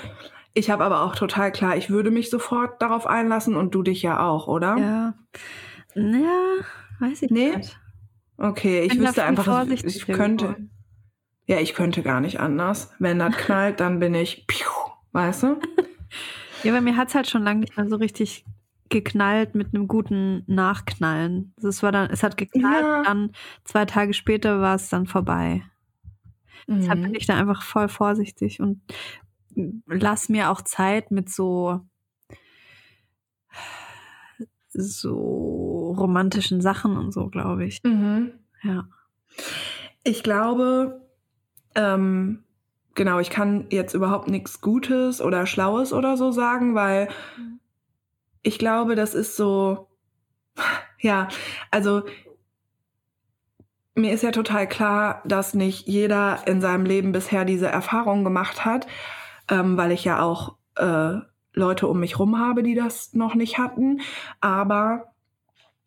[0.54, 4.02] Ich habe aber auch total klar, ich würde mich sofort darauf einlassen und du dich
[4.02, 4.78] ja auch, oder?
[4.78, 5.14] Ja.
[5.96, 6.66] Ja,
[7.00, 7.56] weiß ich Nee?
[7.56, 7.80] nicht.
[8.38, 10.46] Okay, ich bin wüsste einfach, ich könnte.
[10.46, 10.72] geworden.
[11.52, 12.94] Ja, ich könnte gar nicht anders.
[13.00, 14.68] Wenn das knallt, dann bin ich, piu,
[15.12, 15.60] weißt du?
[16.64, 18.46] Ja, bei mir hat's halt schon lange nicht mehr so richtig
[18.90, 21.56] geknallt mit einem guten Nachknallen.
[21.64, 23.02] Es war dann, es hat geknallt, Ja.
[23.04, 23.32] dann
[23.64, 25.64] zwei Tage später war es dann vorbei.
[26.68, 27.16] Deshalb bin Mhm.
[27.18, 28.82] ich da einfach voll vorsichtig und
[29.88, 31.82] lass mir auch Zeit mit so
[34.70, 37.82] so romantischen Sachen und so, glaube ich.
[37.84, 38.34] Mhm.
[38.64, 38.88] Ja.
[40.04, 41.02] Ich glaube,
[41.76, 42.44] ähm,
[42.96, 47.08] genau, ich kann jetzt überhaupt nichts Gutes oder Schlaues oder so sagen, weil
[47.38, 47.60] Mhm.
[48.44, 49.88] ich glaube, das ist so,
[51.00, 51.28] ja,
[51.70, 52.04] also
[53.96, 58.66] mir ist ja total klar, dass nicht jeder in seinem Leben bisher diese Erfahrung gemacht
[58.66, 58.88] hat,
[59.50, 61.20] ähm, weil ich ja auch äh,
[61.54, 64.00] Leute um mich rum habe, die das noch nicht hatten.
[64.40, 65.14] Aber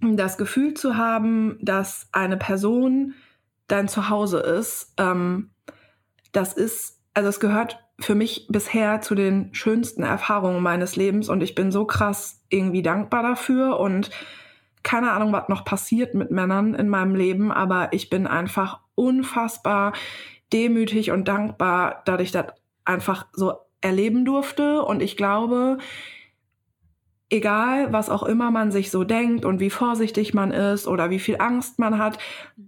[0.00, 3.14] das Gefühl zu haben, dass eine Person
[3.68, 5.50] dein Zuhause ist, ähm,
[6.34, 11.42] das ist, also es gehört für mich bisher zu den schönsten Erfahrungen meines Lebens und
[11.42, 14.10] ich bin so krass irgendwie dankbar dafür und
[14.82, 19.92] keine Ahnung, was noch passiert mit Männern in meinem Leben, aber ich bin einfach unfassbar
[20.52, 22.46] demütig und dankbar, dass ich das
[22.84, 25.78] einfach so erleben durfte und ich glaube,
[27.30, 31.18] egal was auch immer man sich so denkt und wie vorsichtig man ist oder wie
[31.18, 32.18] viel Angst man hat,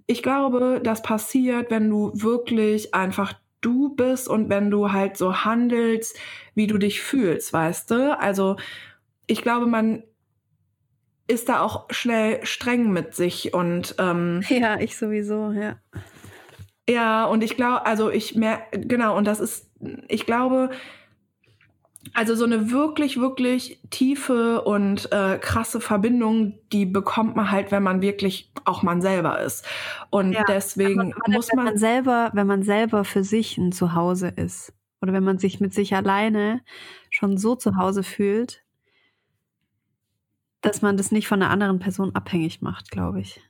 [0.06, 3.34] ich glaube, das passiert, wenn du wirklich einfach
[3.66, 6.16] du bist und wenn du halt so handelst,
[6.54, 8.16] wie du dich fühlst, weißt du?
[8.18, 8.56] Also
[9.26, 10.04] ich glaube, man
[11.26, 15.80] ist da auch schnell streng mit sich und ähm, Ja, ich sowieso, ja.
[16.88, 19.68] ja, und ich glaube, also ich mer genau, und das ist,
[20.06, 20.70] ich glaube,
[22.14, 27.82] also so eine wirklich, wirklich tiefe und äh, krasse Verbindung, die bekommt man halt, wenn
[27.82, 29.64] man wirklich auch man selber ist.
[30.10, 33.58] Und Ja, deswegen Man- man- muss wenn man man, selber, wenn man selber für sich
[33.58, 36.62] ein Zuhause ist oder wenn man sich mit sich alleine
[37.10, 38.62] schon so zu Hause fühlt,
[40.62, 43.40] dass man das nicht von einer anderen Person abhängig macht, glaube ich.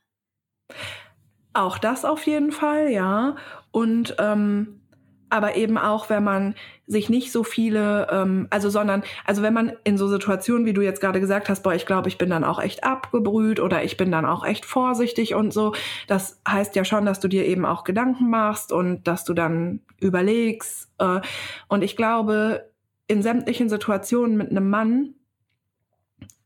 [1.54, 3.36] Auch das auf jeden Fall, ja.
[3.70, 4.80] Und ähm,
[5.28, 6.54] aber eben auch, wenn man
[6.86, 10.82] sich nicht so viele, ähm, also sondern, also wenn man in so Situationen, wie du
[10.82, 13.96] jetzt gerade gesagt hast, boah, ich glaube, ich bin dann auch echt abgebrüht oder ich
[13.96, 15.74] bin dann auch echt vorsichtig und so,
[16.06, 19.80] das heißt ja schon, dass du dir eben auch Gedanken machst und dass du dann
[20.00, 20.90] überlegst.
[20.98, 21.20] Äh,
[21.68, 22.70] und ich glaube,
[23.08, 25.15] in sämtlichen Situationen mit einem Mann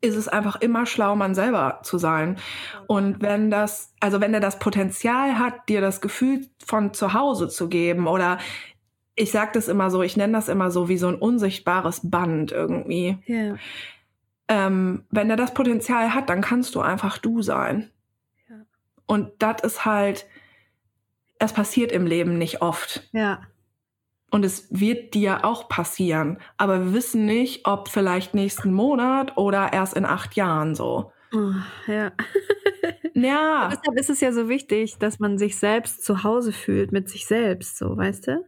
[0.00, 2.38] ist es einfach immer schlau, man selber zu sein.
[2.86, 7.48] Und wenn das, also wenn er das Potenzial hat, dir das Gefühl von zu Hause
[7.48, 8.38] zu geben oder
[9.14, 12.52] ich sag das immer so, ich nenne das immer so wie so ein unsichtbares Band
[12.52, 13.18] irgendwie.
[13.26, 13.56] Ja.
[14.48, 17.90] Ähm, wenn er das Potenzial hat, dann kannst du einfach du sein.
[18.48, 18.56] Ja.
[19.06, 20.26] Und das ist halt,
[21.38, 23.08] es passiert im Leben nicht oft.
[23.12, 23.42] Ja.
[24.30, 26.38] Und es wird dir auch passieren.
[26.56, 31.12] Aber wir wissen nicht, ob vielleicht nächsten Monat oder erst in acht Jahren so.
[31.32, 31.54] Oh,
[31.86, 32.12] ja.
[33.14, 37.08] Ja, Deshalb ist es ja so wichtig, dass man sich selbst zu Hause fühlt mit
[37.08, 38.44] sich selbst, so, weißt du?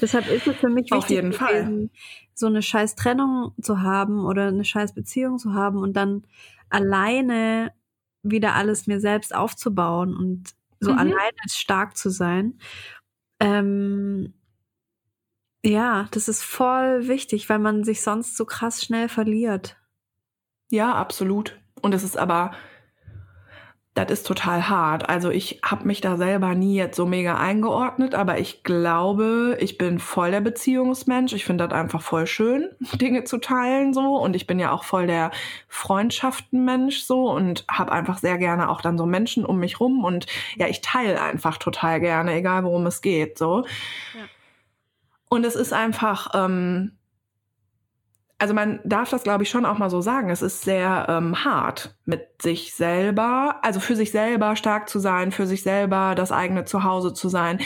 [0.00, 1.70] Deshalb ist es für mich Auf wichtig, jeden Fall.
[1.70, 1.90] gewesen,
[2.34, 6.26] so eine scheiß Trennung zu haben oder eine scheiß Beziehung zu haben und dann
[6.70, 7.72] alleine
[8.22, 10.50] wieder alles mir selbst aufzubauen und
[10.80, 10.96] so Mhm.
[10.96, 12.58] alleine stark zu sein.
[13.40, 14.34] Ähm,
[15.64, 19.76] ja, das ist voll wichtig, weil man sich sonst so krass schnell verliert.
[20.70, 21.58] Ja, absolut.
[21.82, 22.52] Und es ist aber,
[23.94, 25.08] das ist total hart.
[25.08, 29.76] Also ich habe mich da selber nie jetzt so mega eingeordnet, aber ich glaube, ich
[29.76, 31.32] bin voll der Beziehungsmensch.
[31.32, 34.16] Ich finde das einfach voll schön, Dinge zu teilen so.
[34.16, 35.30] Und ich bin ja auch voll der
[35.68, 40.04] Freundschaftenmensch so und habe einfach sehr gerne auch dann so Menschen um mich rum.
[40.04, 43.64] Und ja, ich teile einfach total gerne, egal worum es geht so.
[44.14, 44.24] Ja.
[45.30, 46.98] Und es ist einfach, ähm,
[48.36, 50.28] also man darf das, glaube ich, schon auch mal so sagen.
[50.28, 55.30] Es ist sehr ähm, hart mit sich selber, also für sich selber stark zu sein,
[55.30, 57.60] für sich selber das eigene Zuhause zu sein,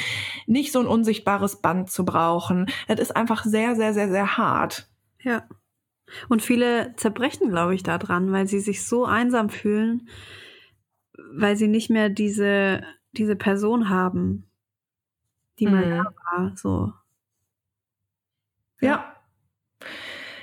[0.46, 2.66] nicht so ein unsichtbares Band zu brauchen.
[2.86, 4.88] Das ist einfach sehr, sehr, sehr, sehr hart.
[5.22, 5.44] Ja.
[6.28, 10.08] Und viele zerbrechen, glaube ich, daran, weil sie sich so einsam fühlen,
[11.32, 14.50] weil sie nicht mehr diese, diese Person haben,
[15.58, 15.90] die mal Mhm.
[15.90, 16.52] da war.
[16.56, 16.92] So.
[18.81, 19.14] Ja.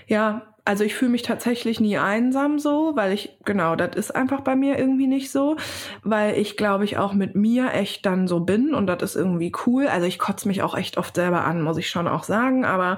[0.08, 4.42] Ja, also ich fühle mich tatsächlich nie einsam so, weil ich, genau, das ist einfach
[4.42, 5.58] bei mir irgendwie nicht so,
[6.04, 9.52] weil ich glaube ich auch mit mir echt dann so bin und das ist irgendwie
[9.66, 9.88] cool.
[9.88, 12.98] Also ich kotze mich auch echt oft selber an, muss ich schon auch sagen, aber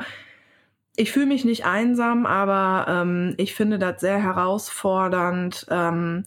[0.95, 6.25] ich fühle mich nicht einsam, aber ähm, ich finde das sehr herausfordernd, ähm,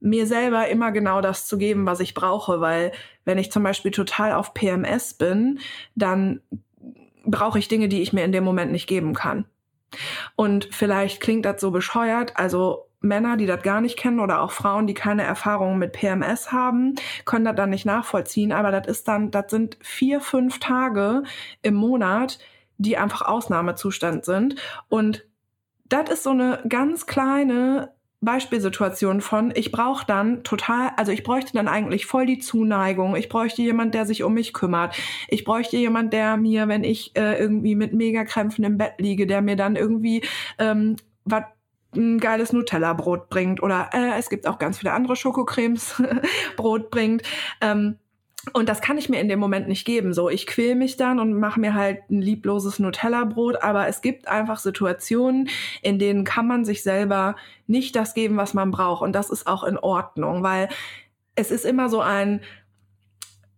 [0.00, 2.92] mir selber immer genau das zu geben, was ich brauche, weil
[3.24, 5.58] wenn ich zum Beispiel total auf PMS bin,
[5.94, 6.40] dann
[7.24, 9.44] brauche ich Dinge, die ich mir in dem Moment nicht geben kann.
[10.36, 14.50] Und vielleicht klingt das so bescheuert, also Männer, die das gar nicht kennen oder auch
[14.52, 16.94] Frauen, die keine Erfahrungen mit PMS haben,
[17.24, 18.52] können das dann nicht nachvollziehen.
[18.52, 21.22] Aber das ist dann, das sind vier, fünf Tage
[21.62, 22.38] im Monat,
[22.76, 24.56] die einfach Ausnahmezustand sind.
[24.88, 25.24] Und
[25.88, 31.52] das ist so eine ganz kleine Beispielsituation von, ich brauche dann total, also ich bräuchte
[31.54, 33.16] dann eigentlich voll die Zuneigung.
[33.16, 34.94] Ich bräuchte jemand, der sich um mich kümmert.
[35.28, 39.40] Ich bräuchte jemand, der mir, wenn ich äh, irgendwie mit Megakrämpfen im Bett liege, der
[39.40, 40.22] mir dann irgendwie
[40.58, 41.44] ähm, was
[41.96, 46.00] ein geiles Nutella-Brot bringt oder äh, es gibt auch ganz viele andere Schokocremes
[46.56, 47.22] Brot bringt.
[47.60, 47.98] Ähm,
[48.54, 50.14] und das kann ich mir in dem Moment nicht geben.
[50.14, 53.62] So, ich quäl mich dann und mache mir halt ein liebloses Nutella-Brot.
[53.62, 55.48] Aber es gibt einfach Situationen,
[55.82, 57.36] in denen kann man sich selber
[57.66, 59.02] nicht das geben, was man braucht.
[59.02, 60.68] Und das ist auch in Ordnung, weil
[61.34, 62.40] es ist immer so ein,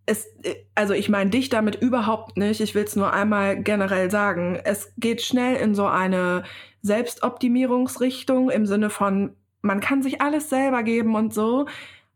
[0.05, 0.27] es,
[0.75, 2.59] also ich meine dich damit überhaupt nicht.
[2.59, 4.59] Ich will es nur einmal generell sagen.
[4.63, 6.43] Es geht schnell in so eine
[6.81, 11.67] Selbstoptimierungsrichtung im Sinne von, man kann sich alles selber geben und so.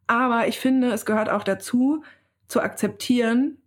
[0.05, 2.03] Aber ich finde, es gehört auch dazu,
[2.47, 3.57] zu akzeptieren,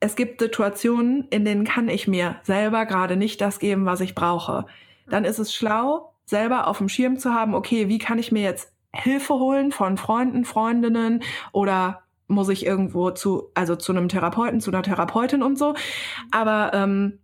[0.00, 4.14] es gibt Situationen, in denen kann ich mir selber gerade nicht das geben, was ich
[4.14, 4.64] brauche.
[5.06, 8.42] Dann ist es schlau, selber auf dem Schirm zu haben, okay, wie kann ich mir
[8.42, 11.22] jetzt Hilfe holen von Freunden, Freundinnen
[11.52, 15.74] oder muss ich irgendwo zu, also zu einem Therapeuten, zu einer Therapeutin und so.
[16.30, 17.18] Aber ähm,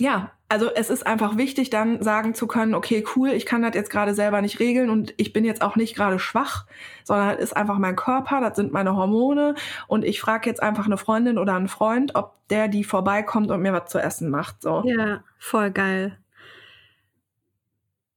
[0.00, 3.74] ja, also es ist einfach wichtig, dann sagen zu können, okay, cool, ich kann das
[3.74, 6.66] jetzt gerade selber nicht regeln und ich bin jetzt auch nicht gerade schwach,
[7.02, 9.54] sondern das ist einfach mein Körper, das sind meine Hormone
[9.88, 13.62] und ich frage jetzt einfach eine Freundin oder einen Freund, ob der die vorbeikommt und
[13.62, 14.62] mir was zu essen macht.
[14.62, 14.82] So.
[14.86, 16.18] Ja, voll geil.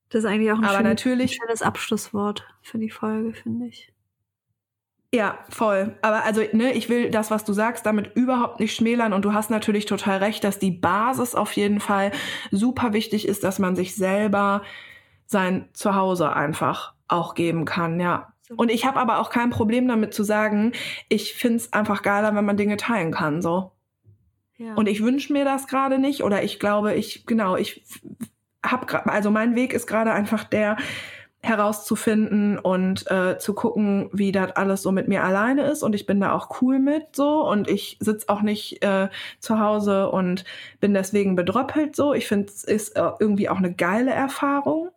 [0.09, 3.91] Das ist eigentlich auch ein, schönes, natürlich, schönes Abschlusswort für die Folge, finde ich.
[5.14, 5.95] Ja, voll.
[6.01, 9.14] Aber also, ne, ich will das, was du sagst, damit überhaupt nicht schmälern.
[9.14, 12.12] Und du hast natürlich total recht, dass die Basis auf jeden Fall
[12.51, 14.64] super wichtig ist, dass man sich selber
[15.26, 18.34] sein Zuhause einfach auch geben kann, ja.
[18.55, 20.72] Und ich habe aber auch kein Problem damit zu sagen,
[21.10, 23.72] ich find's einfach geiler, wenn man Dinge teilen kann, so.
[24.58, 24.74] Ja.
[24.76, 27.84] Und ich wünsche mir das gerade nicht oder ich glaube, ich, genau, ich
[28.64, 30.78] hab gerade, also mein Weg ist gerade einfach der,
[31.48, 35.84] herauszufinden und äh, zu gucken, wie das alles so mit mir alleine ist.
[35.84, 37.48] Und ich bin da auch cool mit so.
[37.48, 40.45] Und ich sitz auch nicht äh, zu Hause und
[40.80, 42.14] bin deswegen bedröppelt so.
[42.14, 44.89] Ich finde, es ist äh, irgendwie auch eine geile Erfahrung.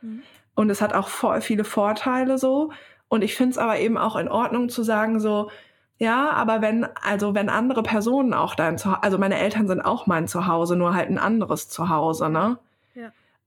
[0.00, 0.22] Mhm.
[0.54, 2.70] Und es hat auch voll viele Vorteile so.
[3.08, 5.50] Und ich finde es aber eben auch in Ordnung zu sagen so,
[5.98, 10.06] ja, aber wenn, also wenn andere Personen auch dein Zuhause, also meine Eltern sind auch
[10.06, 12.58] mein Zuhause, nur halt ein anderes Zuhause, ne?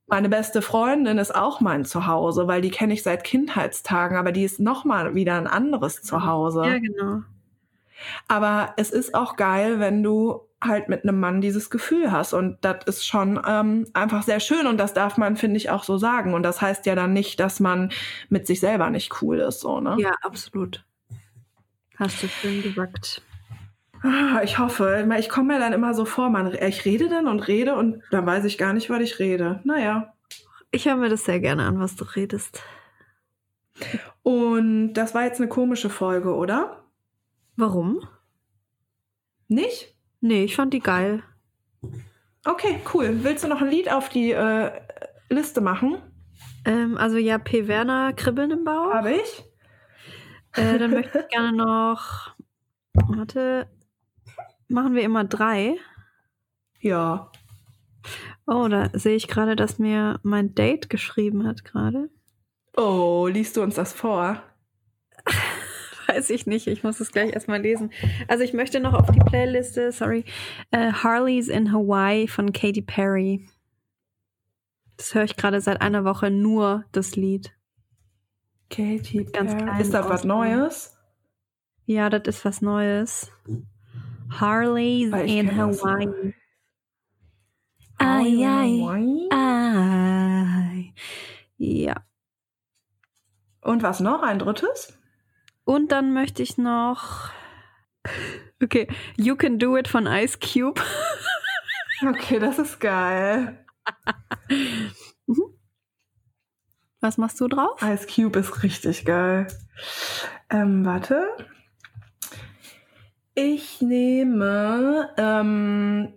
[0.08, 4.44] Meine beste Freundin ist auch mein Zuhause, weil die kenne ich seit Kindheitstagen, aber die
[4.44, 6.64] ist nochmal wieder ein anderes Zuhause.
[6.66, 7.24] Ja, genau.
[8.28, 12.34] Aber es ist auch geil, wenn du halt mit einem Mann dieses Gefühl hast.
[12.34, 15.84] Und das ist schon ähm, einfach sehr schön und das darf man, finde ich, auch
[15.84, 16.34] so sagen.
[16.34, 17.92] Und das heißt ja dann nicht, dass man
[18.30, 19.96] mit sich selber nicht cool ist, so, ne?
[20.00, 20.84] Ja, absolut.
[21.98, 23.22] Hast du schön gesagt.
[24.04, 27.48] Ah, Ich hoffe, ich komme mir dann immer so vor, man, ich rede dann und
[27.48, 29.62] rede und dann weiß ich gar nicht, was ich rede.
[29.64, 30.14] Naja.
[30.72, 32.62] Ich höre mir das sehr gerne an, was du redest.
[34.24, 36.84] Und das war jetzt eine komische Folge, oder?
[37.56, 38.02] Warum?
[39.48, 39.96] Nicht?
[40.22, 41.24] Nee, ich fand die geil.
[42.46, 43.24] Okay, cool.
[43.24, 44.72] Willst du noch ein Lied auf die äh,
[45.30, 45.98] Liste machen?
[46.66, 47.68] Ähm, also ja, P.
[47.68, 48.94] Werner, Kribbeln im Bauch.
[48.94, 49.44] Habe ich.
[50.54, 52.36] Äh, dann möchte ich gerne noch.
[52.94, 53.68] Warte.
[54.68, 55.76] Machen wir immer drei.
[56.80, 57.32] Ja.
[58.48, 62.10] Oh, da sehe ich gerade, dass mir mein Date geschrieben hat gerade.
[62.78, 64.42] Oh, liest du uns das vor?
[66.08, 67.92] Weiß ich nicht, ich muss es gleich erstmal lesen.
[68.28, 70.24] Also ich möchte noch auf die Playliste, sorry,
[70.72, 73.48] äh, Harley's in Hawaii von Katy Perry.
[74.98, 77.52] Das höre ich gerade seit einer Woche nur, das Lied.
[78.70, 79.64] Katy Ganz Perry.
[79.64, 80.24] klein Ist das was.
[80.24, 80.98] Neues?
[81.86, 83.32] Ja, das ist was Neues.
[84.30, 86.34] Harley's Ah, in Hawaii.
[87.98, 88.80] Ai, ai.
[88.82, 89.30] Hawaii?
[89.32, 90.94] Ai.
[91.58, 91.96] Ja.
[93.62, 94.22] Und was noch?
[94.22, 94.98] Ein drittes?
[95.64, 97.32] Und dann möchte ich noch.
[98.62, 100.82] Okay, You Can Do It von Ice Cube.
[102.06, 103.66] Okay, das ist geil.
[107.00, 107.82] Was machst du drauf?
[107.82, 109.48] Ice Cube ist richtig geil.
[110.50, 111.26] Ähm, warte.
[113.36, 116.14] Ich nehme ähm,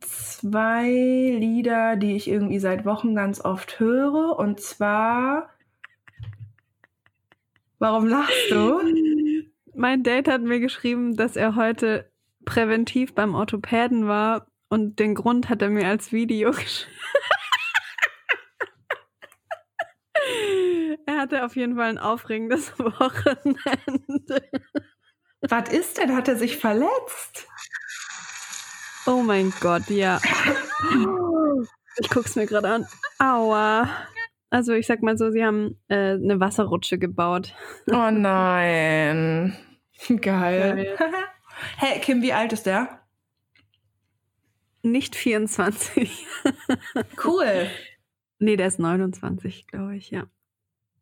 [0.00, 4.38] zwei Lieder, die ich irgendwie seit Wochen ganz oft höre.
[4.38, 5.50] Und zwar
[7.82, 8.80] Warum lachst du?
[9.74, 12.08] Mein Date hat mir geschrieben, dass er heute
[12.44, 16.96] präventiv beim Orthopäden war und den Grund hat er mir als Video geschrieben.
[21.06, 24.48] er hatte auf jeden Fall ein aufregendes Wochenende.
[25.42, 26.14] Was ist denn?
[26.14, 27.48] Hat er sich verletzt?
[29.06, 30.20] Oh mein Gott, ja.
[31.98, 32.86] Ich guck's mir gerade an.
[33.18, 33.88] Aua.
[34.50, 37.54] Also ich sag mal so, sie haben äh, eine Wasserrutsche gebaut.
[37.90, 39.56] Oh nein.
[40.20, 40.96] Geil.
[41.76, 43.00] hey, Kim, wie alt ist der?
[44.82, 46.26] Nicht 24.
[47.24, 47.68] Cool.
[48.40, 50.24] Nee, der ist 29, glaube ich, ja.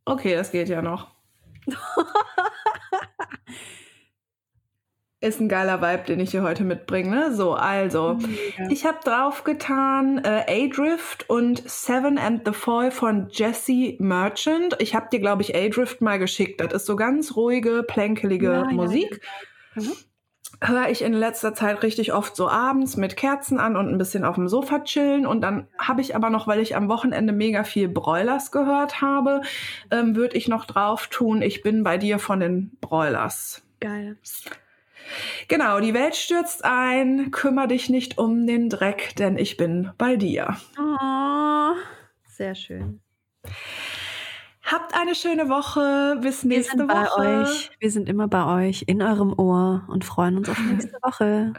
[0.05, 1.14] Okay, das geht ja noch.
[5.21, 7.11] Ist ein geiler Vibe, den ich hier heute mitbringe.
[7.11, 7.35] Ne?
[7.35, 8.18] So, also,
[8.59, 8.71] ja.
[8.71, 14.77] ich habe draufgetan äh, A-Drift und Seven and the Fall von Jesse Merchant.
[14.79, 16.61] Ich habe dir, glaube ich, A-Drift mal geschickt.
[16.61, 19.21] Das ist so ganz ruhige, plänkelige ja, Musik.
[19.75, 19.93] Ja, mhm.
[20.62, 24.25] Höre ich in letzter Zeit richtig oft so abends mit Kerzen an und ein bisschen
[24.25, 25.27] auf dem Sofa chillen.
[25.27, 29.43] Und dann habe ich aber noch, weil ich am Wochenende mega viel Broilers gehört habe,
[29.91, 33.62] ähm, würde ich noch drauf tun, ich bin bei dir von den Broilers.
[33.81, 34.18] Geil.
[35.48, 40.16] Genau, die Welt stürzt ein, kümmere dich nicht um den Dreck, denn ich bin bei
[40.16, 40.56] dir.
[40.78, 41.74] Oh,
[42.24, 43.00] sehr schön.
[44.62, 46.18] Habt eine schöne Woche.
[46.22, 47.16] Bis nächste Wir sind Woche.
[47.16, 47.70] Bei euch.
[47.80, 51.52] Wir sind immer bei euch in eurem Ohr und freuen uns auf nächste Woche.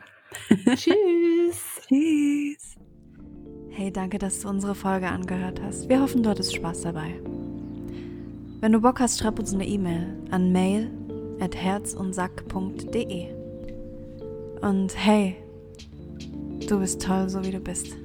[0.76, 1.82] Tschüss.
[1.88, 2.76] Tschüss.
[3.70, 5.90] Hey, danke, dass du unsere Folge angehört hast.
[5.90, 7.20] Wir hoffen, du hattest Spaß dabei.
[8.62, 10.92] Wenn du Bock hast, schreib uns eine E-Mail an mail
[11.42, 13.41] at herzundsack.de.
[14.62, 15.38] Und hey,
[16.68, 17.96] du bist toll, so wie du bist.